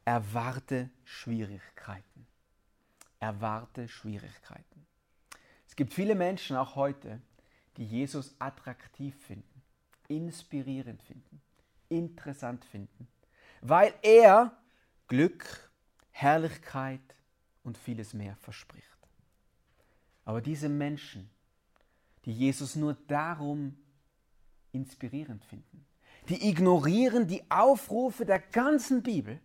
erwarte 0.05 0.91
Schwierigkeiten. 1.05 2.27
Erwarte 3.21 3.89
Schwierigkeiten. 3.89 4.87
Es 5.67 5.77
gibt 5.77 5.95
viele 5.95 6.15
Menschen 6.15 6.57
auch 6.57 6.77
heute, 6.77 7.21
die 7.77 7.85
Jesus 7.85 8.35
attraktiv 8.39 9.17
finden, 9.25 9.63
inspirierend 10.09 11.03
finden, 11.03 11.41
interessant 11.89 12.65
finden, 12.65 13.09
weil 13.61 13.95
er 14.03 14.57
Glück, 15.09 15.71
Herrlichkeit 16.11 17.01
und 17.65 17.79
vieles 17.79 18.15
mehr 18.15 18.37
verspricht. 18.37 18.87
Aber 20.25 20.41
diese 20.41 20.69
Menschen, 20.69 21.31
die 22.25 22.33
Jesus 22.33 22.77
nur 22.77 22.95
darum 23.07 23.77
inspirierend 24.73 25.45
finden, 25.45 25.87
die 26.29 26.49
ignorieren 26.49 27.27
die 27.27 27.43
Aufrufe 27.51 28.25
der 28.25 28.39
ganzen 28.39 29.03
Bibel 29.03 29.41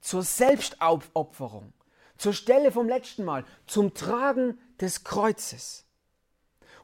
zur 0.00 0.22
Selbstaufopferung, 0.22 1.72
zur 2.16 2.32
Stelle 2.32 2.70
vom 2.70 2.88
letzten 2.88 3.24
Mal, 3.24 3.44
zum 3.66 3.92
Tragen 3.92 4.58
des 4.80 5.04
Kreuzes. 5.04 5.84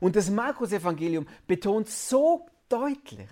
Und 0.01 0.17
das 0.17 0.31
Markus-Evangelium 0.31 1.29
betont 1.47 1.89
so 1.89 2.47
deutlich, 2.69 3.31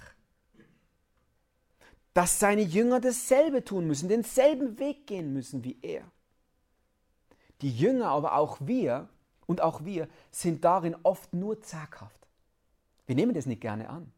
dass 2.14 2.38
seine 2.38 2.62
Jünger 2.62 3.00
dasselbe 3.00 3.64
tun 3.64 3.87
müssen, 3.87 4.09
denselben 4.09 4.79
Weg 4.79 5.07
gehen 5.07 5.33
müssen 5.33 5.64
wie 5.64 5.79
er. 5.83 6.11
Die 7.62 7.76
Jünger, 7.76 8.07
aber 8.07 8.37
auch 8.37 8.59
wir 8.61 9.09
und 9.50 9.62
auch 9.62 9.84
wir 9.84 10.08
sind 10.30 10.64
darin 10.64 10.94
oft 11.02 11.34
nur 11.34 11.60
zaghaft. 11.60 12.28
Wir 13.06 13.16
nehmen 13.16 13.34
das 13.34 13.46
nicht 13.46 13.60
gerne 13.60 13.90
an. 13.90 14.12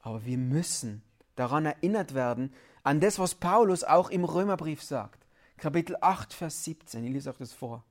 Aber 0.00 0.26
wir 0.26 0.36
müssen 0.36 1.02
daran 1.34 1.64
erinnert 1.64 2.12
werden, 2.12 2.52
an 2.82 3.00
das, 3.00 3.18
was 3.18 3.36
Paulus 3.36 3.84
auch 3.84 4.10
im 4.10 4.26
Römerbrief 4.26 4.82
sagt. 4.82 5.26
Kapitel 5.56 5.96
8, 5.98 6.34
Vers 6.34 6.62
17. 6.64 7.04
Ich 7.04 7.12
lese 7.14 7.30
auch 7.30 7.38
das 7.38 7.54
vor. 7.54 7.82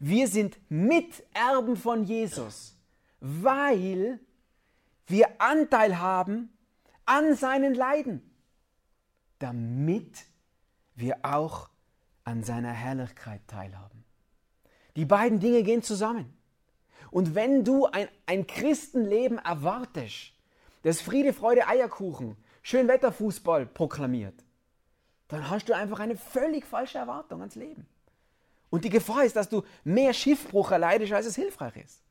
Wir 0.00 0.26
sind 0.26 0.58
Miterben 0.68 1.76
von 1.76 2.02
Jesus, 2.02 2.76
weil 3.20 4.18
wir 5.06 5.40
Anteil 5.40 6.00
haben 6.00 6.52
an 7.04 7.36
seinen 7.36 7.76
Leiden, 7.76 8.28
damit 9.38 10.24
wir 10.96 11.18
auch 11.22 11.70
an 12.24 12.42
seiner 12.42 12.72
Herrlichkeit 12.72 13.46
teilhaben. 13.46 14.04
Die 14.96 15.04
beiden 15.04 15.40
Dinge 15.40 15.62
gehen 15.62 15.82
zusammen. 15.82 16.36
Und 17.10 17.34
wenn 17.34 17.64
du 17.64 17.86
ein, 17.86 18.08
ein 18.26 18.46
Christenleben 18.46 19.38
erwartest, 19.38 20.32
das 20.82 21.00
Friede, 21.00 21.32
Freude, 21.32 21.66
Eierkuchen, 21.68 22.36
Schönwetterfußball 22.62 23.66
proklamiert, 23.66 24.34
dann 25.28 25.48
hast 25.50 25.68
du 25.68 25.74
einfach 25.74 26.00
eine 26.00 26.16
völlig 26.16 26.64
falsche 26.64 26.98
Erwartung 26.98 27.40
ans 27.40 27.54
Leben. 27.54 27.86
Und 28.70 28.84
die 28.84 28.90
Gefahr 28.90 29.24
ist, 29.24 29.36
dass 29.36 29.48
du 29.48 29.62
mehr 29.84 30.12
Schiffbruch 30.12 30.70
erleidest, 30.70 31.12
als 31.12 31.26
es 31.26 31.36
hilfreich 31.36 31.76
ist. 31.76 32.02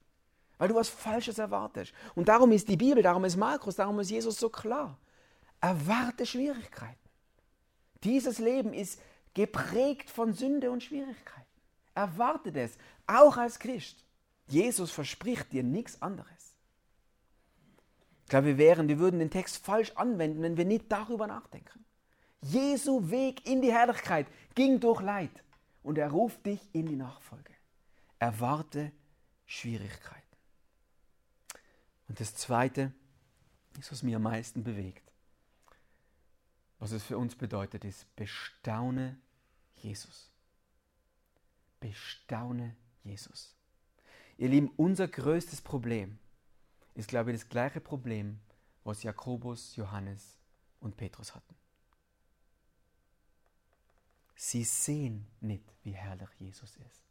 Weil 0.58 0.70
du 0.70 0.76
was 0.76 0.90
Falsches 0.90 1.38
erwartest. 1.38 1.94
Und 2.16 2.30
darum 2.30 2.52
ist 2.52 2.70
die 2.70 2.78
Bibel, 2.78 3.04
darum 3.04 3.26
ist 3.26 3.36
Markus, 3.36 3.76
darum 3.76 4.00
ist 4.00 4.10
Jesus 4.10 4.40
so 4.40 4.50
klar. 4.50 4.98
Erwarte 5.60 6.26
Schwierigkeiten. 6.26 6.98
Dieses 8.04 8.40
Leben 8.40 8.74
ist 8.74 9.02
geprägt 9.34 10.10
von 10.10 10.34
Sünde 10.34 10.72
und 10.72 10.84
Schwierigkeiten. 10.84 11.45
Erwarte 11.96 12.52
das, 12.52 12.78
auch 13.08 13.38
als 13.38 13.58
Christ. 13.58 14.06
Jesus 14.48 14.92
verspricht 14.92 15.52
dir 15.52 15.64
nichts 15.64 16.02
anderes. 16.02 16.56
Ich 18.24 18.30
glaube, 18.30 18.48
wir 18.48 18.58
wären, 18.58 18.88
wir 18.88 19.00
würden 19.00 19.20
den 19.20 19.30
Text 19.30 19.58
falsch 19.58 19.92
anwenden, 19.96 20.42
wenn 20.42 20.58
wir 20.58 20.66
nicht 20.66 20.92
darüber 20.92 21.28
nachdenken. 21.28 21.86
Jesu 22.42 23.10
Weg 23.10 23.48
in 23.48 23.62
die 23.62 23.72
Herrlichkeit 23.72 24.28
ging 24.54 24.80
durch 24.80 25.02
Leid 25.02 25.44
und 25.84 25.98
er 25.98 26.12
ruft 26.12 26.46
dich 26.46 26.60
in 26.74 26.86
die 26.86 26.96
Nachfolge. 26.96 27.54
Erwarte 28.20 28.92
Schwierigkeiten. 29.46 30.22
Und 32.08 32.20
das 32.20 32.36
Zweite 32.36 32.92
ist, 33.80 33.92
was 33.92 34.04
mir 34.04 34.18
am 34.18 34.24
meisten 34.24 34.64
bewegt. 34.64 35.12
Was 36.80 36.92
es 36.92 37.04
für 37.04 37.18
uns 37.18 37.36
bedeutet, 37.36 37.86
ist, 37.86 38.14
bestaune 38.16 39.18
Jesus. 39.76 40.32
Bestaune 41.86 42.76
Jesus. 43.04 43.54
Ihr 44.40 44.50
Lieben, 44.50 44.72
unser 44.76 45.08
größtes 45.08 45.62
Problem 45.62 46.18
ist, 46.96 47.10
glaube 47.10 47.32
ich, 47.32 47.40
das 47.40 47.48
gleiche 47.48 47.80
Problem, 47.80 48.40
was 48.84 49.04
Jakobus, 49.04 49.76
Johannes 49.76 50.36
und 50.80 50.98
Petrus 50.98 51.36
hatten. 51.36 51.54
Sie 54.36 54.64
sehen 54.64 55.28
nicht, 55.42 55.64
wie 55.84 55.92
herrlich 55.92 56.30
Jesus 56.40 56.76
ist. 56.78 57.04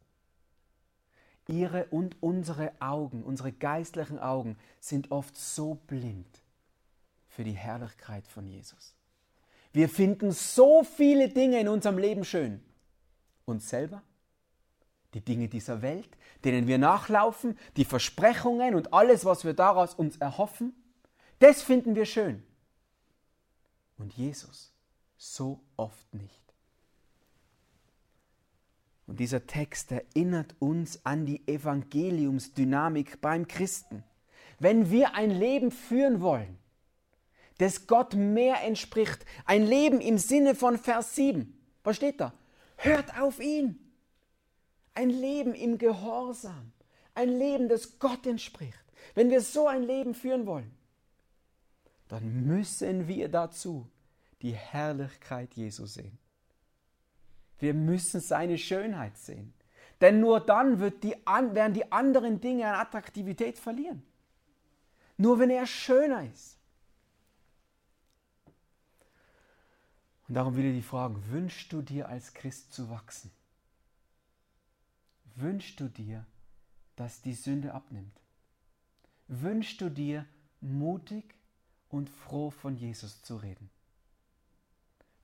Ihre 1.47 1.85
und 1.85 2.21
unsere 2.21 2.73
Augen, 2.81 3.23
unsere 3.23 3.53
geistlichen 3.53 4.19
Augen 4.19 4.57
sind 4.81 5.09
oft 5.09 5.37
so 5.37 5.75
blind 5.87 6.41
für 7.29 7.45
die 7.45 7.53
Herrlichkeit 7.53 8.27
von 8.27 8.45
Jesus. 8.45 8.93
Wir 9.71 9.87
finden 9.87 10.33
so 10.33 10.83
viele 10.83 11.29
Dinge 11.29 11.61
in 11.61 11.69
unserem 11.69 11.97
Leben 11.97 12.25
schön. 12.25 12.61
Uns 13.45 13.69
selber, 13.69 14.03
die 15.15 15.21
Dinge 15.21 15.47
dieser 15.47 15.81
Welt, 15.81 16.09
denen 16.43 16.67
wir 16.67 16.77
nachlaufen, 16.77 17.57
die 17.77 17.85
Versprechungen 17.85 18.75
und 18.75 18.93
alles, 18.93 19.23
was 19.23 19.45
wir 19.45 19.53
daraus 19.53 19.95
uns 19.95 20.17
erhoffen, 20.17 20.75
das 21.39 21.61
finden 21.61 21.95
wir 21.95 22.05
schön. 22.05 22.43
Und 23.97 24.13
Jesus 24.13 24.73
so 25.17 25.61
oft 25.77 26.13
nicht. 26.13 26.43
Und 29.07 29.21
dieser 29.21 29.47
Text 29.47 29.93
erinnert 29.93 30.53
uns 30.59 31.05
an 31.05 31.25
die 31.25 31.47
Evangeliumsdynamik 31.47 33.21
beim 33.21 33.47
Christen. 33.47 34.03
Wenn 34.59 34.91
wir 34.91 35.15
ein 35.15 35.31
Leben 35.31 35.71
führen 35.71 36.19
wollen, 36.19 36.57
das 37.59 37.87
Gott 37.87 38.15
mehr 38.15 38.63
entspricht, 38.63 39.25
ein 39.45 39.65
Leben 39.65 40.01
im 40.01 40.17
Sinne 40.17 40.55
von 40.55 40.77
Vers 40.77 41.15
7, 41.15 41.57
was 41.85 41.95
steht 41.95 42.19
da? 42.19 42.33
Hört 42.75 43.17
auf 43.17 43.39
ihn. 43.39 43.84
Ein 44.95 45.09
Leben 45.09 45.53
im 45.53 45.77
Gehorsam, 45.77 46.71
ein 47.13 47.29
Leben, 47.29 47.69
das 47.69 47.99
Gott 47.99 48.25
entspricht. 48.25 48.83
Wenn 49.13 49.29
wir 49.29 49.41
so 49.41 49.67
ein 49.67 49.83
Leben 49.83 50.15
führen 50.15 50.45
wollen, 50.45 50.75
dann 52.07 52.47
müssen 52.47 53.07
wir 53.07 53.29
dazu 53.29 53.87
die 54.41 54.53
Herrlichkeit 54.53 55.53
Jesu 55.53 55.85
sehen. 55.85 56.17
Wir 57.59 57.73
müssen 57.73 58.19
seine 58.19 58.57
Schönheit 58.57 59.17
sehen. 59.17 59.53
Denn 60.01 60.19
nur 60.19 60.39
dann 60.41 60.77
die, 61.01 61.15
werden 61.25 61.73
die 61.73 61.91
anderen 61.91 62.41
Dinge 62.41 62.67
an 62.67 62.75
Attraktivität 62.75 63.57
verlieren. 63.57 64.03
Nur 65.17 65.39
wenn 65.39 65.49
er 65.49 65.65
schöner 65.65 66.29
ist. 66.29 66.57
Und 70.27 70.35
darum 70.35 70.55
will 70.55 70.65
ich 70.65 70.75
dich 70.75 70.85
fragen, 70.85 71.23
wünschst 71.29 71.71
du 71.71 71.81
dir 71.81 72.09
als 72.09 72.33
Christ 72.33 72.73
zu 72.73 72.89
wachsen? 72.89 73.31
Wünschst 75.35 75.79
du 75.79 75.89
dir, 75.89 76.25
dass 76.95 77.21
die 77.21 77.33
Sünde 77.33 77.73
abnimmt? 77.73 78.21
Wünschst 79.27 79.81
du 79.81 79.89
dir, 79.89 80.25
mutig 80.61 81.35
und 81.89 82.09
froh 82.09 82.49
von 82.49 82.75
Jesus 82.75 83.21
zu 83.21 83.35
reden? 83.35 83.69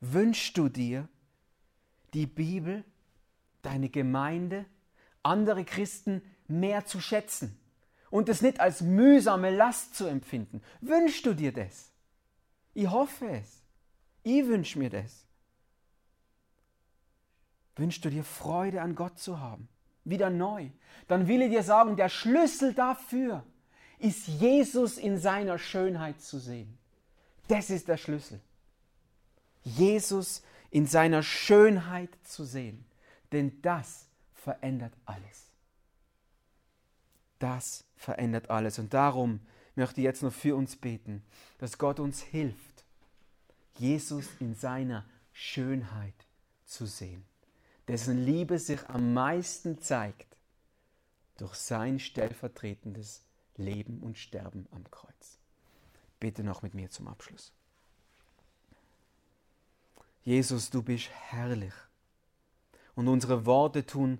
Wünschst 0.01 0.57
du 0.57 0.69
dir, 0.69 1.07
die 2.13 2.25
Bibel, 2.25 2.83
deine 3.61 3.89
Gemeinde, 3.89 4.65
andere 5.23 5.63
Christen 5.63 6.21
mehr 6.47 6.85
zu 6.85 6.99
schätzen 6.99 7.57
und 8.09 8.27
es 8.27 8.41
nicht 8.41 8.59
als 8.59 8.81
mühsame 8.81 9.49
Last 9.49 9.95
zu 9.95 10.05
empfinden. 10.05 10.61
Wünschst 10.81 11.25
du 11.25 11.33
dir 11.33 11.53
das? 11.53 11.91
Ich 12.73 12.89
hoffe 12.89 13.29
es. 13.29 13.61
Ich 14.23 14.45
wünsche 14.45 14.77
mir 14.77 14.89
das. 14.89 15.25
Wünschst 17.75 18.03
du 18.03 18.09
dir 18.09 18.23
Freude 18.23 18.81
an 18.81 18.95
Gott 18.95 19.17
zu 19.17 19.39
haben? 19.39 19.69
Wieder 20.03 20.29
neu. 20.29 20.69
Dann 21.07 21.27
will 21.27 21.41
ich 21.41 21.51
dir 21.51 21.63
sagen, 21.63 21.95
der 21.95 22.09
Schlüssel 22.09 22.73
dafür 22.73 23.43
ist 23.99 24.27
Jesus 24.27 24.97
in 24.97 25.17
seiner 25.17 25.59
Schönheit 25.59 26.21
zu 26.21 26.39
sehen. 26.39 26.77
Das 27.47 27.69
ist 27.69 27.87
der 27.87 27.97
Schlüssel. 27.97 28.39
Jesus 29.63 30.41
in 30.71 30.87
seiner 30.87 31.21
Schönheit 31.21 32.09
zu 32.23 32.43
sehen. 32.43 32.85
Denn 33.31 33.61
das 33.61 34.07
verändert 34.33 34.93
alles. 35.05 35.51
Das 37.39 37.83
verändert 37.95 38.49
alles. 38.49 38.79
Und 38.79 38.93
darum 38.93 39.39
möchte 39.75 40.01
ich 40.01 40.05
jetzt 40.05 40.23
noch 40.23 40.33
für 40.33 40.55
uns 40.55 40.75
beten, 40.75 41.23
dass 41.59 41.77
Gott 41.77 41.99
uns 41.99 42.21
hilft, 42.21 42.85
Jesus 43.77 44.27
in 44.39 44.55
seiner 44.55 45.05
Schönheit 45.31 46.13
zu 46.65 46.85
sehen, 46.85 47.23
dessen 47.91 48.23
Liebe 48.23 48.57
sich 48.57 48.87
am 48.87 49.13
meisten 49.13 49.81
zeigt 49.81 50.37
durch 51.35 51.55
sein 51.55 51.99
stellvertretendes 51.99 53.25
Leben 53.57 53.99
und 53.99 54.17
Sterben 54.17 54.65
am 54.71 54.89
Kreuz. 54.89 55.39
Bitte 56.17 56.41
noch 56.41 56.61
mit 56.61 56.73
mir 56.73 56.89
zum 56.89 57.09
Abschluss. 57.09 57.51
Jesus, 60.23 60.69
du 60.69 60.81
bist 60.81 61.09
herrlich. 61.09 61.73
Und 62.95 63.09
unsere 63.09 63.45
Worte 63.45 63.85
tun, 63.85 64.19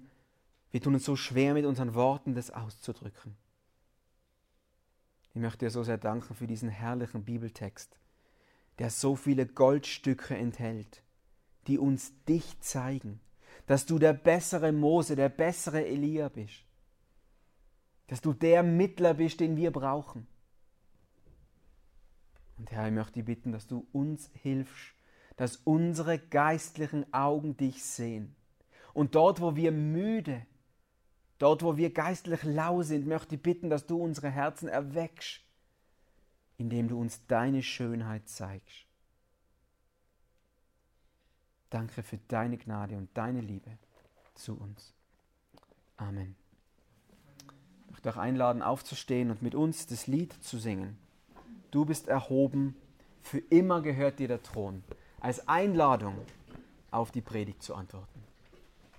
wir 0.71 0.81
tun 0.81 0.95
uns 0.95 1.05
so 1.05 1.15
schwer 1.15 1.53
mit 1.53 1.65
unseren 1.65 1.93
Worten, 1.93 2.35
das 2.35 2.51
auszudrücken. 2.51 3.37
Ich 5.33 5.39
möchte 5.39 5.59
dir 5.59 5.71
so 5.71 5.85
sehr 5.85 5.97
danken 5.97 6.35
für 6.35 6.45
diesen 6.45 6.67
herrlichen 6.67 7.23
Bibeltext, 7.23 7.97
der 8.79 8.89
so 8.89 9.15
viele 9.15 9.45
Goldstücke 9.45 10.35
enthält, 10.35 11.03
die 11.67 11.77
uns 11.77 12.11
dich 12.25 12.59
zeigen, 12.59 13.21
dass 13.65 13.85
du 13.85 13.99
der 13.99 14.13
bessere 14.13 14.71
Mose, 14.71 15.15
der 15.15 15.29
bessere 15.29 15.85
Elia 15.85 16.29
bist, 16.29 16.65
dass 18.07 18.21
du 18.21 18.33
der 18.33 18.63
Mittler 18.63 19.13
bist, 19.13 19.39
den 19.39 19.55
wir 19.55 19.71
brauchen. 19.71 20.27
Und 22.57 22.71
Herr, 22.71 22.87
ich 22.87 22.93
möchte 22.93 23.13
dich 23.13 23.25
bitten, 23.25 23.51
dass 23.51 23.67
du 23.67 23.87
uns 23.91 24.29
hilfst, 24.33 24.93
dass 25.37 25.55
unsere 25.55 26.19
geistlichen 26.19 27.11
Augen 27.13 27.57
dich 27.57 27.83
sehen. 27.83 28.35
Und 28.93 29.15
dort, 29.15 29.41
wo 29.41 29.55
wir 29.55 29.71
müde, 29.71 30.45
dort, 31.39 31.63
wo 31.63 31.77
wir 31.77 31.91
geistlich 31.91 32.43
lau 32.43 32.83
sind, 32.83 33.07
möchte 33.07 33.35
ich 33.35 33.41
bitten, 33.41 33.69
dass 33.69 33.87
du 33.87 33.97
unsere 33.97 34.29
Herzen 34.29 34.67
erweckst, 34.67 35.41
indem 36.57 36.87
du 36.87 36.99
uns 36.99 37.25
deine 37.25 37.63
Schönheit 37.63 38.27
zeigst. 38.27 38.85
Danke 41.71 42.03
für 42.03 42.17
deine 42.27 42.57
Gnade 42.57 42.95
und 42.97 43.09
deine 43.15 43.41
Liebe 43.41 43.71
zu 44.35 44.53
uns. 44.53 44.93
Amen. 45.97 46.35
Ich 47.85 47.91
möchte 47.91 48.09
auch 48.11 48.17
einladen, 48.17 48.61
aufzustehen 48.61 49.31
und 49.31 49.41
mit 49.41 49.55
uns 49.55 49.87
das 49.87 50.05
Lied 50.05 50.33
zu 50.43 50.59
singen. 50.59 50.97
Du 51.71 51.85
bist 51.85 52.09
erhoben, 52.09 52.75
für 53.21 53.39
immer 53.39 53.81
gehört 53.81 54.19
dir 54.19 54.27
der 54.27 54.43
Thron, 54.43 54.83
als 55.21 55.47
Einladung 55.47 56.15
auf 56.91 57.11
die 57.11 57.21
Predigt 57.21 57.63
zu 57.63 57.73
antworten. 57.73 58.21